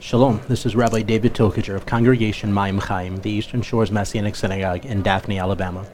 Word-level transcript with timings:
Shalom, 0.00 0.40
this 0.46 0.64
is 0.64 0.76
Rabbi 0.76 1.02
David 1.02 1.34
Tokajer 1.34 1.74
of 1.74 1.84
Congregation 1.84 2.52
Mayim 2.52 2.80
Chaim, 2.80 3.16
the 3.16 3.32
Eastern 3.32 3.62
Shores 3.62 3.90
Messianic 3.90 4.36
Synagogue 4.36 4.86
in 4.86 5.02
Daphne, 5.02 5.40
Alabama. 5.40 5.84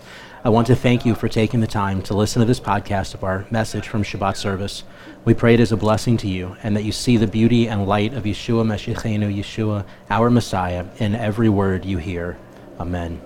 I 0.45 0.50
want 0.50 0.67
to 0.67 0.77
thank 0.77 1.07
you 1.07 1.15
for 1.15 1.27
taking 1.27 1.61
the 1.61 1.67
time 1.67 2.02
to 2.02 2.14
listen 2.14 2.40
to 2.40 2.46
this 2.46 2.60
podcast 2.60 3.14
of 3.14 3.25
our 3.25 3.46
message 3.50 3.88
from 3.88 4.02
Shabbat 4.02 4.36
service. 4.36 4.84
We 5.25 5.32
pray 5.32 5.54
it 5.54 5.60
is 5.60 5.72
a 5.72 5.78
blessing 5.78 6.18
to 6.18 6.28
you 6.28 6.54
and 6.62 6.76
that 6.76 6.84
you 6.84 6.92
see 6.92 7.17
the 7.17 7.26
beauty 7.26 7.67
and 7.67 7.86
light 7.86 8.12
of 8.12 8.25
Yeshua 8.25 8.66
Meshichenu, 8.66 9.34
Yeshua, 9.34 9.87
our 10.11 10.29
Messiah, 10.29 10.84
in 10.98 11.14
every 11.14 11.48
word 11.48 11.86
you 11.86 11.96
hear. 11.96 12.36
Amen. 12.79 13.23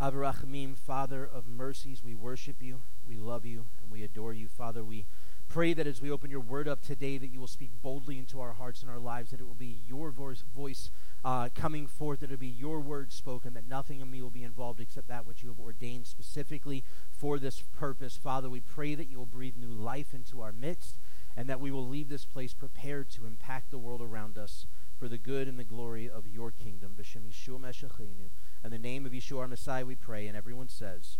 Av 0.00 0.12
HaRachamim, 0.12 0.76
Father 0.76 1.30
of 1.32 1.46
mercies, 1.46 2.02
we 2.02 2.16
worship 2.16 2.56
you, 2.60 2.82
we 3.08 3.16
love 3.16 3.46
you, 3.46 3.66
and 3.80 3.92
we 3.92 4.02
adore 4.02 4.34
you. 4.34 4.48
Father, 4.48 4.82
we 4.82 5.06
pray 5.54 5.72
that 5.72 5.86
as 5.86 6.02
we 6.02 6.10
open 6.10 6.32
your 6.32 6.40
word 6.40 6.66
up 6.66 6.82
today, 6.82 7.16
that 7.16 7.28
you 7.28 7.38
will 7.38 7.46
speak 7.46 7.70
boldly 7.80 8.18
into 8.18 8.40
our 8.40 8.54
hearts 8.54 8.82
and 8.82 8.90
our 8.90 8.98
lives, 8.98 9.30
that 9.30 9.38
it 9.38 9.46
will 9.46 9.54
be 9.54 9.78
your 9.86 10.10
voice, 10.10 10.42
voice 10.52 10.90
uh, 11.24 11.48
coming 11.54 11.86
forth, 11.86 12.18
that 12.18 12.28
it 12.28 12.32
will 12.32 12.38
be 12.38 12.48
your 12.48 12.80
word 12.80 13.12
spoken, 13.12 13.54
that 13.54 13.68
nothing 13.68 14.00
in 14.00 14.10
me 14.10 14.20
will 14.20 14.30
be 14.30 14.42
involved 14.42 14.80
except 14.80 15.06
that 15.06 15.24
which 15.24 15.44
you 15.44 15.48
have 15.48 15.60
ordained 15.60 16.08
specifically 16.08 16.82
for 17.16 17.38
this 17.38 17.62
purpose. 17.78 18.16
Father, 18.16 18.50
we 18.50 18.58
pray 18.58 18.96
that 18.96 19.08
you 19.08 19.16
will 19.16 19.26
breathe 19.26 19.54
new 19.56 19.68
life 19.68 20.12
into 20.12 20.42
our 20.42 20.50
midst 20.50 20.96
and 21.36 21.48
that 21.48 21.60
we 21.60 21.70
will 21.70 21.86
leave 21.86 22.08
this 22.08 22.24
place 22.24 22.52
prepared 22.52 23.08
to 23.10 23.24
impact 23.24 23.70
the 23.70 23.78
world 23.78 24.02
around 24.02 24.36
us 24.36 24.66
for 24.98 25.06
the 25.06 25.18
good 25.18 25.46
and 25.46 25.56
the 25.56 25.62
glory 25.62 26.10
of 26.10 26.26
your 26.26 26.50
kingdom. 26.50 26.96
In 28.64 28.70
the 28.72 28.78
name 28.78 29.06
of 29.06 29.12
Yeshua 29.12 29.38
our 29.38 29.46
Messiah 29.46 29.86
we 29.86 29.94
pray, 29.94 30.26
and 30.26 30.36
everyone 30.36 30.68
says, 30.68 31.18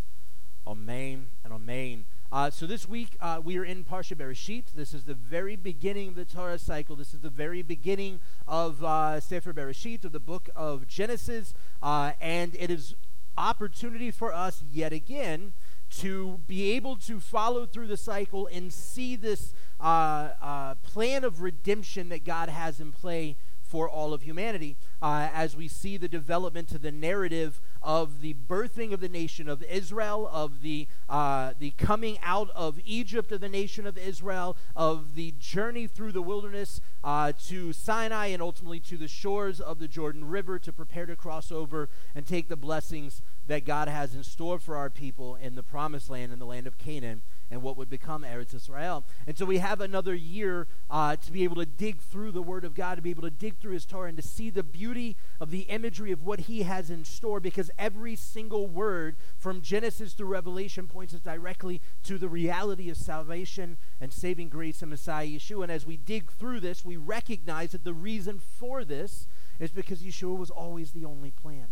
Amen 0.67 1.27
and 1.45 1.53
Amen. 1.53 2.05
Uh, 2.31 2.49
so 2.49 2.65
this 2.65 2.87
week 2.87 3.15
uh, 3.21 3.39
we 3.43 3.57
are 3.57 3.63
in 3.63 3.83
Parsha 3.83 4.15
Bereshit. 4.15 4.73
This 4.75 4.93
is 4.93 5.03
the 5.03 5.13
very 5.13 5.55
beginning 5.55 6.09
of 6.09 6.15
the 6.15 6.25
Torah 6.25 6.57
cycle. 6.57 6.95
This 6.95 7.13
is 7.13 7.21
the 7.21 7.29
very 7.29 7.61
beginning 7.61 8.19
of 8.47 8.83
uh, 8.83 9.19
Sefer 9.19 9.53
Bereshit, 9.53 10.03
of 10.03 10.11
the 10.11 10.19
book 10.19 10.49
of 10.55 10.87
Genesis, 10.87 11.53
uh, 11.83 12.13
and 12.19 12.55
it 12.59 12.71
is 12.71 12.95
opportunity 13.37 14.11
for 14.11 14.33
us 14.33 14.63
yet 14.71 14.91
again 14.91 15.53
to 15.91 16.39
be 16.47 16.71
able 16.71 16.95
to 16.95 17.19
follow 17.19 17.65
through 17.65 17.87
the 17.87 17.97
cycle 17.97 18.49
and 18.51 18.73
see 18.73 19.15
this 19.15 19.53
uh, 19.79 20.29
uh, 20.41 20.75
plan 20.75 21.23
of 21.23 21.41
redemption 21.41 22.09
that 22.09 22.25
God 22.25 22.49
has 22.49 22.79
in 22.79 22.91
play 22.91 23.35
for 23.61 23.89
all 23.89 24.13
of 24.13 24.23
humanity 24.23 24.77
uh, 25.01 25.29
as 25.33 25.55
we 25.55 25.67
see 25.67 25.97
the 25.97 26.07
development 26.07 26.71
of 26.71 26.81
the 26.81 26.91
narrative 26.91 27.61
of 27.85 28.21
the 28.21 28.33
birthing 28.33 28.91
of 28.91 28.99
the 28.99 29.07
nation 29.07 29.47
of 29.47 29.61
Israel, 29.63 30.27
of 30.33 30.63
the, 30.63 30.87
uh, 31.07 31.53
the 31.59 31.69
coming 31.71 32.17
out 32.23 32.49
of 32.55 32.79
Egypt 32.83 33.31
of 33.31 33.39
the 33.39 33.47
nation 33.47 33.85
of 33.85 33.95
Israel, 33.97 34.57
of 34.75 35.13
the 35.13 35.33
journey 35.39 35.85
through 35.85 36.11
the 36.11 36.21
wilderness 36.21 36.81
uh, 37.03 37.31
to 37.45 37.71
Sinai 37.71 38.27
and 38.27 38.41
ultimately 38.41 38.79
to 38.81 38.97
the 38.97 39.07
shores 39.07 39.61
of 39.61 39.77
the 39.77 39.87
Jordan 39.87 40.25
River 40.25 40.57
to 40.57 40.73
prepare 40.73 41.05
to 41.05 41.15
cross 41.15 41.51
over 41.51 41.87
and 42.15 42.25
take 42.25 42.49
the 42.49 42.55
blessings 42.55 43.21
that 43.47 43.65
God 43.65 43.87
has 43.87 44.15
in 44.15 44.23
store 44.23 44.57
for 44.57 44.75
our 44.75 44.89
people 44.89 45.35
in 45.35 45.53
the 45.53 45.63
promised 45.63 46.09
land, 46.09 46.33
in 46.33 46.39
the 46.39 46.45
land 46.45 46.65
of 46.65 46.79
Canaan 46.79 47.21
and 47.51 47.61
what 47.61 47.77
would 47.77 47.89
become 47.89 48.23
Eretz 48.23 48.53
Israel. 48.53 49.05
And 49.27 49.37
so 49.37 49.45
we 49.45 49.59
have 49.59 49.81
another 49.81 50.15
year 50.15 50.67
uh, 50.89 51.15
to 51.15 51.31
be 51.31 51.43
able 51.43 51.57
to 51.57 51.65
dig 51.65 52.01
through 52.01 52.31
the 52.31 52.41
Word 52.41 52.65
of 52.65 52.73
God, 52.73 52.95
to 52.95 53.01
be 53.01 53.11
able 53.11 53.23
to 53.23 53.29
dig 53.29 53.57
through 53.57 53.73
His 53.73 53.85
Torah, 53.85 54.09
and 54.09 54.17
to 54.17 54.23
see 54.23 54.49
the 54.49 54.63
beauty 54.63 55.15
of 55.39 55.51
the 55.51 55.61
imagery 55.61 56.11
of 56.11 56.23
what 56.23 56.41
He 56.41 56.63
has 56.63 56.89
in 56.89 57.05
store, 57.05 57.39
because 57.39 57.69
every 57.77 58.15
single 58.15 58.67
word 58.67 59.15
from 59.37 59.61
Genesis 59.61 60.13
to 60.15 60.25
Revelation 60.25 60.87
points 60.87 61.13
us 61.13 61.19
directly 61.19 61.81
to 62.03 62.17
the 62.17 62.29
reality 62.29 62.89
of 62.89 62.97
salvation 62.97 63.77
and 64.01 64.11
saving 64.11 64.49
grace 64.49 64.81
in 64.81 64.89
Messiah 64.89 65.27
Yeshua. 65.27 65.63
And 65.63 65.71
as 65.71 65.85
we 65.85 65.97
dig 65.97 66.31
through 66.31 66.59
this, 66.59 66.83
we 66.83 66.97
recognize 66.97 67.71
that 67.71 67.83
the 67.83 67.93
reason 67.93 68.39
for 68.39 68.83
this 68.83 69.27
is 69.59 69.71
because 69.71 70.01
Yeshua 70.01 70.37
was 70.37 70.49
always 70.49 70.91
the 70.91 71.05
only 71.05 71.31
plan. 71.31 71.67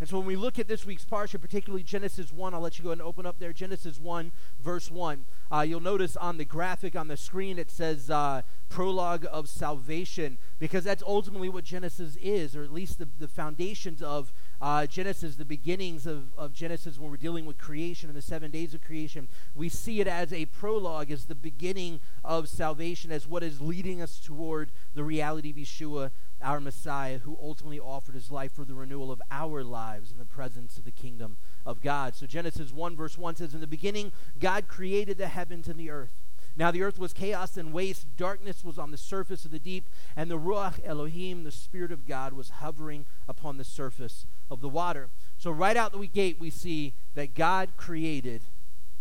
And 0.00 0.08
so 0.08 0.18
when 0.18 0.26
we 0.26 0.36
look 0.36 0.58
at 0.58 0.68
this 0.68 0.86
week's 0.86 1.04
parsha, 1.04 1.40
particularly 1.40 1.82
Genesis 1.82 2.32
1, 2.32 2.54
I'll 2.54 2.60
let 2.60 2.78
you 2.78 2.84
go 2.84 2.92
and 2.92 3.02
open 3.02 3.26
up 3.26 3.40
there. 3.40 3.52
Genesis 3.52 3.98
1, 3.98 4.30
verse 4.60 4.90
1. 4.90 5.24
Uh, 5.50 5.60
you'll 5.60 5.80
notice 5.80 6.16
on 6.16 6.36
the 6.36 6.44
graphic 6.44 6.94
on 6.94 7.08
the 7.08 7.16
screen 7.16 7.58
it 7.58 7.70
says 7.70 8.08
uh, 8.08 8.42
prologue 8.68 9.26
of 9.32 9.48
salvation, 9.48 10.38
because 10.60 10.84
that's 10.84 11.02
ultimately 11.02 11.48
what 11.48 11.64
Genesis 11.64 12.16
is, 12.16 12.54
or 12.54 12.62
at 12.62 12.72
least 12.72 12.98
the, 12.98 13.08
the 13.18 13.26
foundations 13.26 14.00
of 14.02 14.32
uh, 14.60 14.86
Genesis, 14.86 15.36
the 15.36 15.44
beginnings 15.44 16.06
of, 16.06 16.32
of 16.36 16.52
Genesis 16.52 16.98
when 16.98 17.10
we're 17.10 17.16
dealing 17.16 17.46
with 17.46 17.58
creation 17.58 18.08
and 18.08 18.16
the 18.16 18.22
seven 18.22 18.50
days 18.50 18.74
of 18.74 18.82
creation. 18.82 19.28
We 19.54 19.68
see 19.68 20.00
it 20.00 20.06
as 20.06 20.32
a 20.32 20.46
prologue, 20.46 21.10
as 21.10 21.24
the 21.24 21.34
beginning 21.34 21.98
of 22.24 22.48
salvation, 22.48 23.10
as 23.10 23.26
what 23.26 23.42
is 23.42 23.60
leading 23.60 24.00
us 24.00 24.20
toward 24.20 24.70
the 24.94 25.02
reality 25.02 25.50
of 25.50 25.56
Yeshua 25.56 26.10
our 26.42 26.60
Messiah, 26.60 27.18
who 27.18 27.38
ultimately 27.40 27.80
offered 27.80 28.14
his 28.14 28.30
life 28.30 28.52
for 28.52 28.64
the 28.64 28.74
renewal 28.74 29.10
of 29.10 29.20
our 29.30 29.64
lives 29.64 30.10
in 30.10 30.18
the 30.18 30.24
presence 30.24 30.76
of 30.76 30.84
the 30.84 30.90
kingdom 30.90 31.36
of 31.66 31.80
God. 31.80 32.14
So 32.14 32.26
Genesis 32.26 32.72
1, 32.72 32.96
verse 32.96 33.18
1 33.18 33.36
says, 33.36 33.54
In 33.54 33.60
the 33.60 33.66
beginning, 33.66 34.12
God 34.38 34.68
created 34.68 35.18
the 35.18 35.28
heavens 35.28 35.68
and 35.68 35.78
the 35.78 35.90
earth. 35.90 36.22
Now 36.56 36.70
the 36.70 36.82
earth 36.82 36.98
was 36.98 37.12
chaos 37.12 37.56
and 37.56 37.72
waste, 37.72 38.16
darkness 38.16 38.64
was 38.64 38.78
on 38.78 38.90
the 38.90 38.96
surface 38.96 39.44
of 39.44 39.52
the 39.52 39.60
deep, 39.60 39.88
and 40.16 40.28
the 40.28 40.38
Ruach 40.38 40.80
Elohim, 40.84 41.44
the 41.44 41.52
Spirit 41.52 41.92
of 41.92 42.06
God, 42.06 42.32
was 42.32 42.50
hovering 42.50 43.06
upon 43.28 43.58
the 43.58 43.64
surface 43.64 44.26
of 44.50 44.60
the 44.60 44.68
water. 44.68 45.08
So 45.36 45.52
right 45.52 45.76
out 45.76 45.92
the 45.92 46.06
gate, 46.06 46.38
we 46.40 46.50
see 46.50 46.94
that 47.14 47.34
God 47.34 47.70
created 47.76 48.42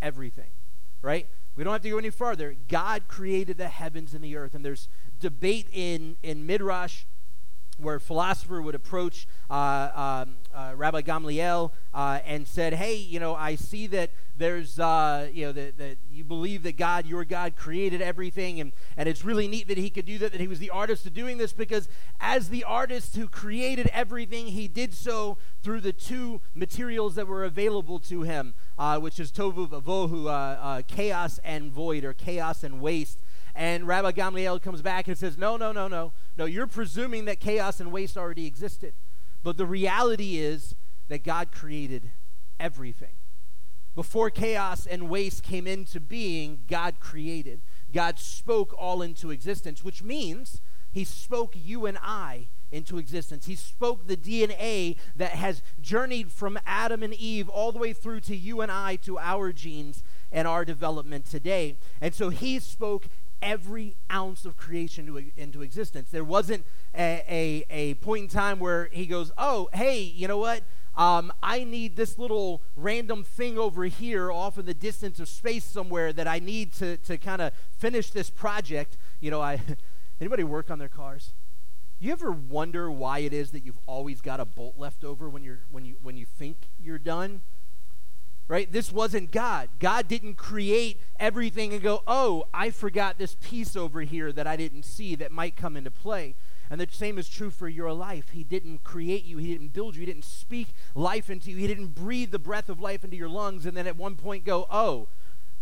everything, 0.01 0.51
right? 1.01 1.27
We 1.55 1.63
don't 1.63 1.73
have 1.73 1.81
to 1.81 1.89
go 1.89 1.97
any 1.97 2.11
further. 2.11 2.55
God 2.67 3.07
created 3.07 3.57
the 3.57 3.69
heavens 3.69 4.13
and 4.13 4.23
the 4.23 4.35
earth. 4.35 4.53
And 4.53 4.63
there's 4.63 4.87
debate 5.19 5.67
in, 5.73 6.15
in 6.21 6.45
Midrash 6.45 7.05
where 7.77 7.95
a 7.95 7.99
philosopher 7.99 8.61
would 8.61 8.75
approach 8.75 9.27
uh, 9.49 10.23
um, 10.25 10.35
uh, 10.53 10.73
Rabbi 10.75 11.01
Gamliel 11.01 11.71
uh, 11.93 12.19
and 12.25 12.47
said, 12.47 12.73
"Hey, 12.73 12.95
you 12.95 13.19
know, 13.19 13.35
I 13.35 13.55
see 13.55 13.87
that 13.87 14.11
there's, 14.35 14.79
uh, 14.79 15.29
you 15.31 15.45
know, 15.45 15.51
that, 15.51 15.77
that 15.77 15.97
you 16.11 16.23
believe 16.23 16.63
that 16.63 16.77
God, 16.77 17.05
your 17.05 17.25
God, 17.25 17.55
created 17.55 18.01
everything, 18.01 18.59
and 18.59 18.71
and 18.95 19.07
it's 19.07 19.23
really 19.23 19.47
neat 19.47 19.67
that 19.67 19.77
He 19.77 19.89
could 19.89 20.05
do 20.05 20.17
that. 20.17 20.31
That 20.31 20.41
He 20.41 20.47
was 20.47 20.59
the 20.59 20.69
artist 20.69 21.05
of 21.05 21.13
doing 21.13 21.37
this 21.37 21.53
because 21.53 21.87
as 22.19 22.49
the 22.49 22.63
artist 22.63 23.15
who 23.15 23.27
created 23.27 23.89
everything, 23.93 24.47
He 24.47 24.67
did 24.67 24.93
so 24.93 25.37
through 25.61 25.81
the 25.81 25.93
two 25.93 26.41
materials 26.55 27.15
that 27.15 27.27
were 27.27 27.43
available 27.43 27.99
to 27.99 28.23
Him, 28.23 28.55
uh, 28.77 28.99
which 28.99 29.19
is 29.19 29.31
tohu 29.31 29.69
vavohu, 29.69 30.27
uh, 30.27 30.81
chaos 30.87 31.39
and 31.43 31.71
void, 31.71 32.03
or 32.03 32.13
chaos 32.13 32.63
and 32.63 32.81
waste." 32.81 33.19
And 33.57 33.87
Rabbi 33.87 34.11
Gamliel 34.11 34.61
comes 34.61 34.83
back 34.83 35.07
and 35.07 35.17
says, 35.17 35.35
No, 35.35 35.57
no, 35.57 35.71
no, 35.71 35.87
no. 35.87 36.13
No, 36.37 36.45
you're 36.45 36.67
presuming 36.67 37.25
that 37.25 37.39
chaos 37.39 37.79
and 37.79 37.91
waste 37.91 38.17
already 38.17 38.45
existed. 38.45 38.93
But 39.43 39.57
the 39.57 39.65
reality 39.65 40.37
is 40.37 40.75
that 41.07 41.23
God 41.23 41.51
created 41.51 42.11
everything. 42.59 43.15
Before 43.95 44.29
chaos 44.29 44.85
and 44.85 45.09
waste 45.09 45.41
came 45.41 45.65
into 45.65 45.99
being, 45.99 46.59
God 46.67 46.99
created. 46.99 47.61
God 47.91 48.19
spoke 48.19 48.75
all 48.77 49.01
into 49.01 49.31
existence, 49.31 49.83
which 49.83 50.03
means 50.03 50.61
He 50.91 51.03
spoke 51.03 51.53
you 51.55 51.87
and 51.87 51.97
I 52.01 52.49
into 52.71 52.99
existence. 52.99 53.45
He 53.45 53.55
spoke 53.55 54.05
the 54.05 54.17
DNA 54.17 54.97
that 55.15 55.31
has 55.31 55.63
journeyed 55.81 56.31
from 56.31 56.59
Adam 56.65 57.01
and 57.01 57.13
Eve 57.13 57.49
all 57.49 57.71
the 57.71 57.79
way 57.79 57.93
through 57.93 58.19
to 58.21 58.35
you 58.35 58.61
and 58.61 58.71
I, 58.71 58.97
to 58.97 59.17
our 59.17 59.51
genes 59.51 60.03
and 60.31 60.47
our 60.47 60.63
development 60.65 61.25
today. 61.25 61.77
And 61.99 62.13
so 62.13 62.29
He 62.29 62.59
spoke 62.59 63.07
every 63.41 63.95
ounce 64.11 64.45
of 64.45 64.57
creation 64.57 65.05
to, 65.07 65.31
into 65.35 65.61
existence. 65.61 66.09
There 66.09 66.23
wasn't 66.23 66.65
a, 66.95 67.23
a, 67.27 67.65
a, 67.69 67.93
point 67.95 68.23
in 68.23 68.29
time 68.29 68.59
where 68.59 68.89
he 68.91 69.05
goes, 69.05 69.31
Oh, 69.37 69.69
hey, 69.73 70.01
you 70.01 70.27
know 70.27 70.37
what? 70.37 70.63
Um, 70.95 71.31
I 71.43 71.63
need 71.63 71.95
this 71.95 72.17
little 72.17 72.63
random 72.75 73.23
thing 73.23 73.57
over 73.57 73.83
here 73.85 74.31
off 74.31 74.57
in 74.57 74.65
the 74.65 74.73
distance 74.73 75.19
of 75.19 75.29
space 75.29 75.63
somewhere 75.63 76.11
that 76.11 76.27
I 76.27 76.39
need 76.39 76.73
to, 76.73 76.97
to 76.97 77.19
kind 77.19 77.41
of 77.41 77.53
finish 77.77 78.09
this 78.09 78.31
project. 78.31 78.97
You 79.19 79.29
know, 79.29 79.41
I 79.41 79.61
anybody 80.19 80.43
work 80.43 80.71
on 80.71 80.79
their 80.79 80.89
cars? 80.89 81.33
You 81.99 82.11
ever 82.11 82.31
wonder 82.31 82.91
why 82.91 83.19
it 83.19 83.33
is 83.33 83.51
that 83.51 83.63
you've 83.63 83.79
always 83.85 84.21
got 84.21 84.39
a 84.39 84.45
bolt 84.45 84.75
left 84.77 85.03
over 85.03 85.29
when 85.29 85.43
you're 85.43 85.61
when 85.71 85.85
you 85.85 85.97
when 86.01 86.17
you 86.17 86.25
think 86.25 86.69
you're 86.79 86.99
done? 86.99 87.41
Right? 88.47 88.71
This 88.71 88.91
wasn't 88.91 89.31
God. 89.31 89.69
God 89.79 90.07
didn't 90.07 90.35
create 90.35 91.01
everything 91.19 91.73
and 91.73 91.81
go, 91.81 92.01
oh, 92.07 92.47
I 92.53 92.69
forgot 92.69 93.17
this 93.17 93.35
piece 93.41 93.75
over 93.75 94.01
here 94.01 94.31
that 94.31 94.47
I 94.47 94.55
didn't 94.55 94.83
see 94.83 95.15
that 95.15 95.31
might 95.31 95.55
come 95.55 95.75
into 95.75 95.91
play. 95.91 96.35
And 96.69 96.81
the 96.81 96.87
same 96.91 97.17
is 97.17 97.29
true 97.29 97.49
for 97.49 97.69
your 97.69 97.93
life. 97.93 98.29
He 98.29 98.43
didn't 98.43 98.83
create 98.83 99.23
you, 99.23 99.37
He 99.37 99.51
didn't 99.51 99.73
build 99.73 99.95
you, 99.95 100.01
He 100.01 100.05
didn't 100.05 100.25
speak 100.25 100.69
life 100.95 101.29
into 101.29 101.51
you, 101.51 101.57
He 101.57 101.67
didn't 101.67 101.95
breathe 101.95 102.31
the 102.31 102.39
breath 102.39 102.69
of 102.69 102.81
life 102.81 103.03
into 103.03 103.15
your 103.15 103.29
lungs 103.29 103.65
and 103.65 103.75
then 103.75 103.87
at 103.87 103.95
one 103.95 104.15
point 104.15 104.43
go, 104.43 104.67
oh, 104.69 105.07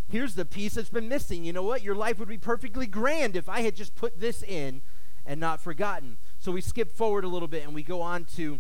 here's 0.09 0.35
the 0.35 0.45
piece 0.45 0.75
that's 0.75 0.89
been 0.89 1.09
missing. 1.09 1.43
You 1.43 1.53
know 1.53 1.63
what? 1.63 1.83
Your 1.83 1.95
life 1.95 2.19
would 2.19 2.29
be 2.29 2.37
perfectly 2.37 2.87
grand 2.87 3.35
if 3.35 3.49
I 3.49 3.61
had 3.61 3.75
just 3.75 3.95
put 3.95 4.19
this 4.19 4.41
in 4.43 4.81
and 5.25 5.39
not 5.39 5.61
forgotten. 5.61 6.17
So 6.39 6.51
we 6.51 6.61
skip 6.61 6.91
forward 6.91 7.23
a 7.23 7.27
little 7.27 7.47
bit 7.47 7.63
and 7.63 7.73
we 7.73 7.83
go 7.83 8.01
on 8.01 8.25
to 8.35 8.59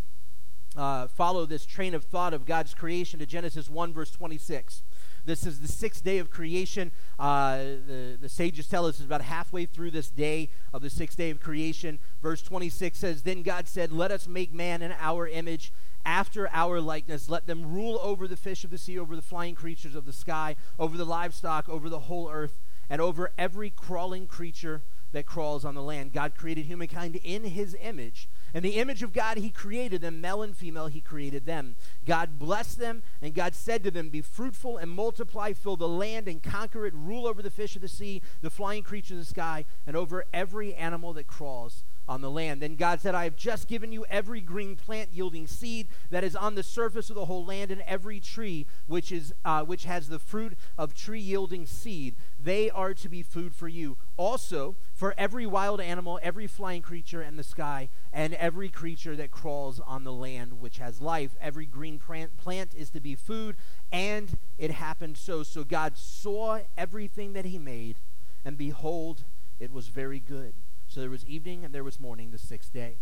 uh, 0.75 1.07
follow 1.07 1.45
this 1.45 1.65
train 1.65 1.93
of 1.93 2.03
thought 2.03 2.33
of 2.33 2.45
God's 2.45 2.73
creation 2.73 3.19
to 3.19 3.25
Genesis 3.25 3.69
1, 3.69 3.93
verse 3.93 4.11
26. 4.11 4.83
This 5.25 5.45
is 5.45 5.59
the 5.59 5.67
sixth 5.67 6.03
day 6.03 6.19
of 6.19 6.29
creation. 6.29 6.91
Uh, 7.17 7.57
the, 7.57 8.17
the 8.21 8.29
sages 8.29 8.67
tell 8.67 8.85
us 8.85 8.97
it's 8.97 9.05
about 9.05 9.21
halfway 9.21 9.65
through 9.65 9.91
this 9.91 10.09
day 10.09 10.49
of 10.71 10.81
the 10.81 10.89
sixth 10.89 11.17
day 11.17 11.31
of 11.31 11.39
creation. 11.39 11.99
Verse 12.21 12.43
26 12.43 12.97
says, 12.97 13.23
Then 13.23 13.41
God 13.41 13.67
said, 13.67 13.91
Let 13.91 14.11
us 14.11 14.27
make 14.27 14.53
man 14.53 14.81
in 14.81 14.93
our 14.99 15.27
image, 15.27 15.71
after 16.05 16.47
our 16.53 16.79
likeness. 16.79 17.27
Let 17.27 17.47
them 17.47 17.73
rule 17.73 17.99
over 18.01 18.27
the 18.27 18.37
fish 18.37 18.63
of 18.63 18.69
the 18.69 18.77
sea, 18.77 18.99
over 18.99 19.15
the 19.15 19.21
flying 19.21 19.55
creatures 19.55 19.95
of 19.95 20.05
the 20.05 20.13
sky, 20.13 20.55
over 20.77 20.97
the 20.97 21.05
livestock, 21.05 21.67
over 21.67 21.89
the 21.89 22.01
whole 22.01 22.29
earth, 22.29 22.61
and 22.89 23.01
over 23.01 23.31
every 23.37 23.71
crawling 23.71 24.27
creature 24.27 24.83
that 25.11 25.25
crawls 25.25 25.65
on 25.65 25.73
the 25.73 25.81
land. 25.81 26.13
God 26.13 26.35
created 26.35 26.65
humankind 26.65 27.15
in 27.23 27.45
his 27.45 27.75
image. 27.81 28.29
In 28.55 28.63
the 28.63 28.77
image 28.77 29.03
of 29.03 29.11
God, 29.11 29.37
he 29.37 29.49
created 29.49 29.99
them, 29.99 30.21
male 30.21 30.41
and 30.41 30.55
female, 30.55 30.87
he 30.87 31.01
created 31.01 31.45
them. 31.45 31.75
God 32.05 32.39
blessed 32.39 32.79
them, 32.79 33.03
and 33.21 33.33
God 33.33 33.53
said 33.53 33.83
to 33.83 33.91
them, 33.91 34.07
Be 34.07 34.21
fruitful 34.21 34.77
and 34.77 34.89
multiply, 34.89 35.51
fill 35.51 35.75
the 35.75 35.89
land 35.89 36.29
and 36.29 36.41
conquer 36.41 36.85
it, 36.85 36.93
rule 36.95 37.27
over 37.27 37.41
the 37.41 37.51
fish 37.51 37.75
of 37.75 37.81
the 37.81 37.89
sea, 37.89 38.21
the 38.41 38.49
flying 38.49 38.81
creatures 38.81 39.11
of 39.11 39.17
the 39.17 39.25
sky, 39.25 39.65
and 39.85 39.97
over 39.97 40.23
every 40.33 40.73
animal 40.73 41.11
that 41.13 41.27
crawls 41.27 41.83
on 42.07 42.21
the 42.21 42.31
land. 42.31 42.61
Then 42.61 42.77
God 42.77 43.01
said, 43.01 43.13
I 43.13 43.25
have 43.25 43.35
just 43.35 43.67
given 43.67 43.91
you 43.91 44.05
every 44.09 44.39
green 44.39 44.77
plant 44.77 45.09
yielding 45.11 45.47
seed 45.47 45.87
that 46.09 46.23
is 46.23 46.35
on 46.35 46.55
the 46.55 46.63
surface 46.63 47.09
of 47.09 47.15
the 47.17 47.25
whole 47.25 47.45
land, 47.45 47.71
and 47.71 47.81
every 47.81 48.21
tree 48.21 48.67
which 48.87 49.11
is 49.11 49.33
uh, 49.43 49.63
which 49.63 49.83
has 49.83 50.07
the 50.07 50.19
fruit 50.19 50.53
of 50.77 50.93
tree 50.93 51.19
yielding 51.19 51.65
seed. 51.65 52.15
They 52.39 52.69
are 52.69 52.93
to 52.93 53.09
be 53.09 53.21
food 53.21 53.53
for 53.53 53.67
you. 53.67 53.97
Also, 54.15 54.75
for 54.95 55.13
every 55.17 55.45
wild 55.45 55.81
animal, 55.81 56.19
every 56.23 56.47
flying 56.47 56.81
creature 56.81 57.21
in 57.21 57.35
the 57.35 57.43
sky, 57.43 57.89
and 58.13 58.33
every 58.35 58.69
creature 58.69 59.13
that 59.17 59.29
crawls 59.29 59.81
on 59.81 60.05
the 60.05 60.13
land 60.13 60.61
which 60.61 60.77
has 60.77 61.01
life. 61.01 61.35
Every 61.41 61.65
green 61.65 61.99
plant 61.99 62.73
is 62.73 62.89
to 62.91 63.01
be 63.01 63.13
food, 63.13 63.57
and 63.91 64.37
it 64.57 64.71
happened 64.71 65.17
so. 65.17 65.43
So 65.43 65.65
God 65.65 65.97
saw 65.97 66.59
everything 66.77 67.33
that 67.33 67.43
He 67.43 67.59
made, 67.59 67.97
and 68.45 68.57
behold, 68.57 69.25
it 69.59 69.69
was 69.69 69.89
very 69.89 70.21
good. 70.21 70.53
So 70.87 71.01
there 71.01 71.09
was 71.09 71.25
evening 71.25 71.65
and 71.65 71.75
there 71.75 71.83
was 71.83 71.99
morning 71.99 72.31
the 72.31 72.37
sixth 72.37 72.71
day. 72.71 72.99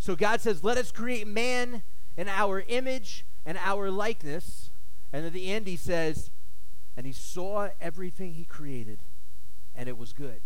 So 0.00 0.16
God 0.16 0.40
says, 0.40 0.64
Let 0.64 0.78
us 0.78 0.90
create 0.90 1.28
man 1.28 1.82
in 2.16 2.28
our 2.28 2.64
image 2.66 3.24
and 3.44 3.56
our 3.58 3.88
likeness. 3.88 4.70
And 5.12 5.24
at 5.24 5.32
the 5.32 5.52
end, 5.52 5.68
he 5.68 5.76
says, 5.76 6.30
And 6.96 7.06
he 7.06 7.12
saw 7.12 7.68
everything 7.80 8.34
he 8.34 8.44
created, 8.44 9.04
and 9.76 9.88
it 9.88 9.96
was 9.96 10.12
good. 10.12 10.40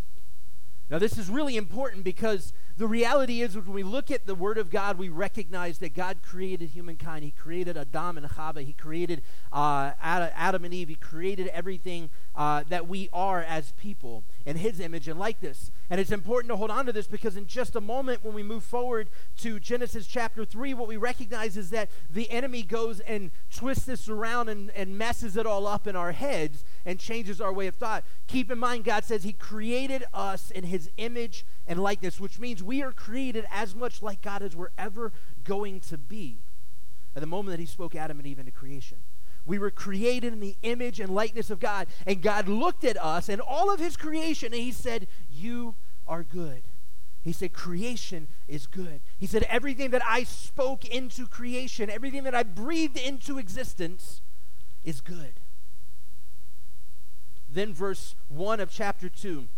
Now, 0.90 0.98
this 0.98 1.16
is 1.16 1.30
really 1.30 1.56
important 1.56 2.02
because 2.02 2.52
the 2.76 2.88
reality 2.88 3.42
is 3.42 3.54
when 3.54 3.72
we 3.72 3.84
look 3.84 4.10
at 4.10 4.26
the 4.26 4.34
Word 4.34 4.58
of 4.58 4.70
God, 4.70 4.98
we 4.98 5.08
recognize 5.08 5.78
that 5.78 5.94
God 5.94 6.18
created 6.20 6.70
humankind. 6.70 7.22
He 7.22 7.30
created 7.30 7.76
Adam 7.76 8.18
and 8.18 8.26
Chava. 8.28 8.64
He 8.64 8.72
created 8.72 9.22
uh, 9.52 9.92
Adam 10.02 10.64
and 10.64 10.74
Eve. 10.74 10.88
He 10.88 10.96
created 10.96 11.46
everything 11.48 12.10
uh, 12.34 12.64
that 12.68 12.88
we 12.88 13.08
are 13.12 13.40
as 13.40 13.70
people 13.72 14.24
in 14.44 14.56
His 14.56 14.80
image 14.80 15.06
and 15.06 15.16
likeness. 15.16 15.70
And 15.90 16.00
it's 16.00 16.12
important 16.12 16.50
to 16.50 16.56
hold 16.56 16.70
on 16.70 16.86
to 16.86 16.92
this 16.92 17.08
because 17.08 17.36
in 17.36 17.48
just 17.48 17.74
a 17.74 17.80
moment, 17.80 18.24
when 18.24 18.32
we 18.32 18.44
move 18.44 18.62
forward 18.62 19.10
to 19.38 19.58
Genesis 19.58 20.06
chapter 20.06 20.44
3, 20.44 20.72
what 20.72 20.86
we 20.86 20.96
recognize 20.96 21.56
is 21.56 21.70
that 21.70 21.90
the 22.08 22.30
enemy 22.30 22.62
goes 22.62 23.00
and 23.00 23.32
twists 23.52 23.86
this 23.86 24.08
around 24.08 24.48
and, 24.48 24.70
and 24.70 24.96
messes 24.96 25.36
it 25.36 25.46
all 25.46 25.66
up 25.66 25.88
in 25.88 25.96
our 25.96 26.12
heads 26.12 26.64
and 26.86 27.00
changes 27.00 27.40
our 27.40 27.52
way 27.52 27.66
of 27.66 27.74
thought. 27.74 28.04
Keep 28.28 28.52
in 28.52 28.58
mind, 28.58 28.84
God 28.84 29.04
says 29.04 29.24
He 29.24 29.32
created 29.32 30.04
us 30.14 30.52
in 30.52 30.62
His 30.62 30.90
image 30.96 31.44
and 31.66 31.82
likeness, 31.82 32.20
which 32.20 32.38
means 32.38 32.62
we 32.62 32.82
are 32.82 32.92
created 32.92 33.44
as 33.50 33.74
much 33.74 34.00
like 34.00 34.22
God 34.22 34.42
as 34.42 34.54
we're 34.54 34.68
ever 34.78 35.12
going 35.42 35.80
to 35.80 35.98
be 35.98 36.38
at 37.16 37.20
the 37.20 37.26
moment 37.26 37.56
that 37.56 37.60
He 37.60 37.66
spoke 37.66 37.96
Adam 37.96 38.20
and 38.20 38.28
Eve 38.28 38.38
into 38.38 38.52
creation. 38.52 38.98
We 39.46 39.58
were 39.58 39.70
created 39.70 40.32
in 40.32 40.40
the 40.40 40.56
image 40.62 41.00
and 41.00 41.14
likeness 41.14 41.50
of 41.50 41.60
God, 41.60 41.86
and 42.06 42.22
God 42.22 42.48
looked 42.48 42.84
at 42.84 43.02
us 43.02 43.28
and 43.28 43.40
all 43.40 43.72
of 43.72 43.80
His 43.80 43.96
creation, 43.96 44.52
and 44.52 44.62
He 44.62 44.72
said, 44.72 45.06
You 45.30 45.74
are 46.06 46.22
good. 46.22 46.62
He 47.22 47.32
said, 47.32 47.52
Creation 47.52 48.28
is 48.48 48.66
good. 48.66 49.00
He 49.18 49.26
said, 49.26 49.44
Everything 49.44 49.90
that 49.90 50.02
I 50.08 50.24
spoke 50.24 50.84
into 50.84 51.26
creation, 51.26 51.90
everything 51.90 52.24
that 52.24 52.34
I 52.34 52.42
breathed 52.42 52.98
into 52.98 53.38
existence 53.38 54.22
is 54.84 55.00
good. 55.00 55.40
Then, 57.48 57.74
verse 57.74 58.14
1 58.28 58.60
of 58.60 58.70
chapter 58.70 59.08
2 59.08 59.48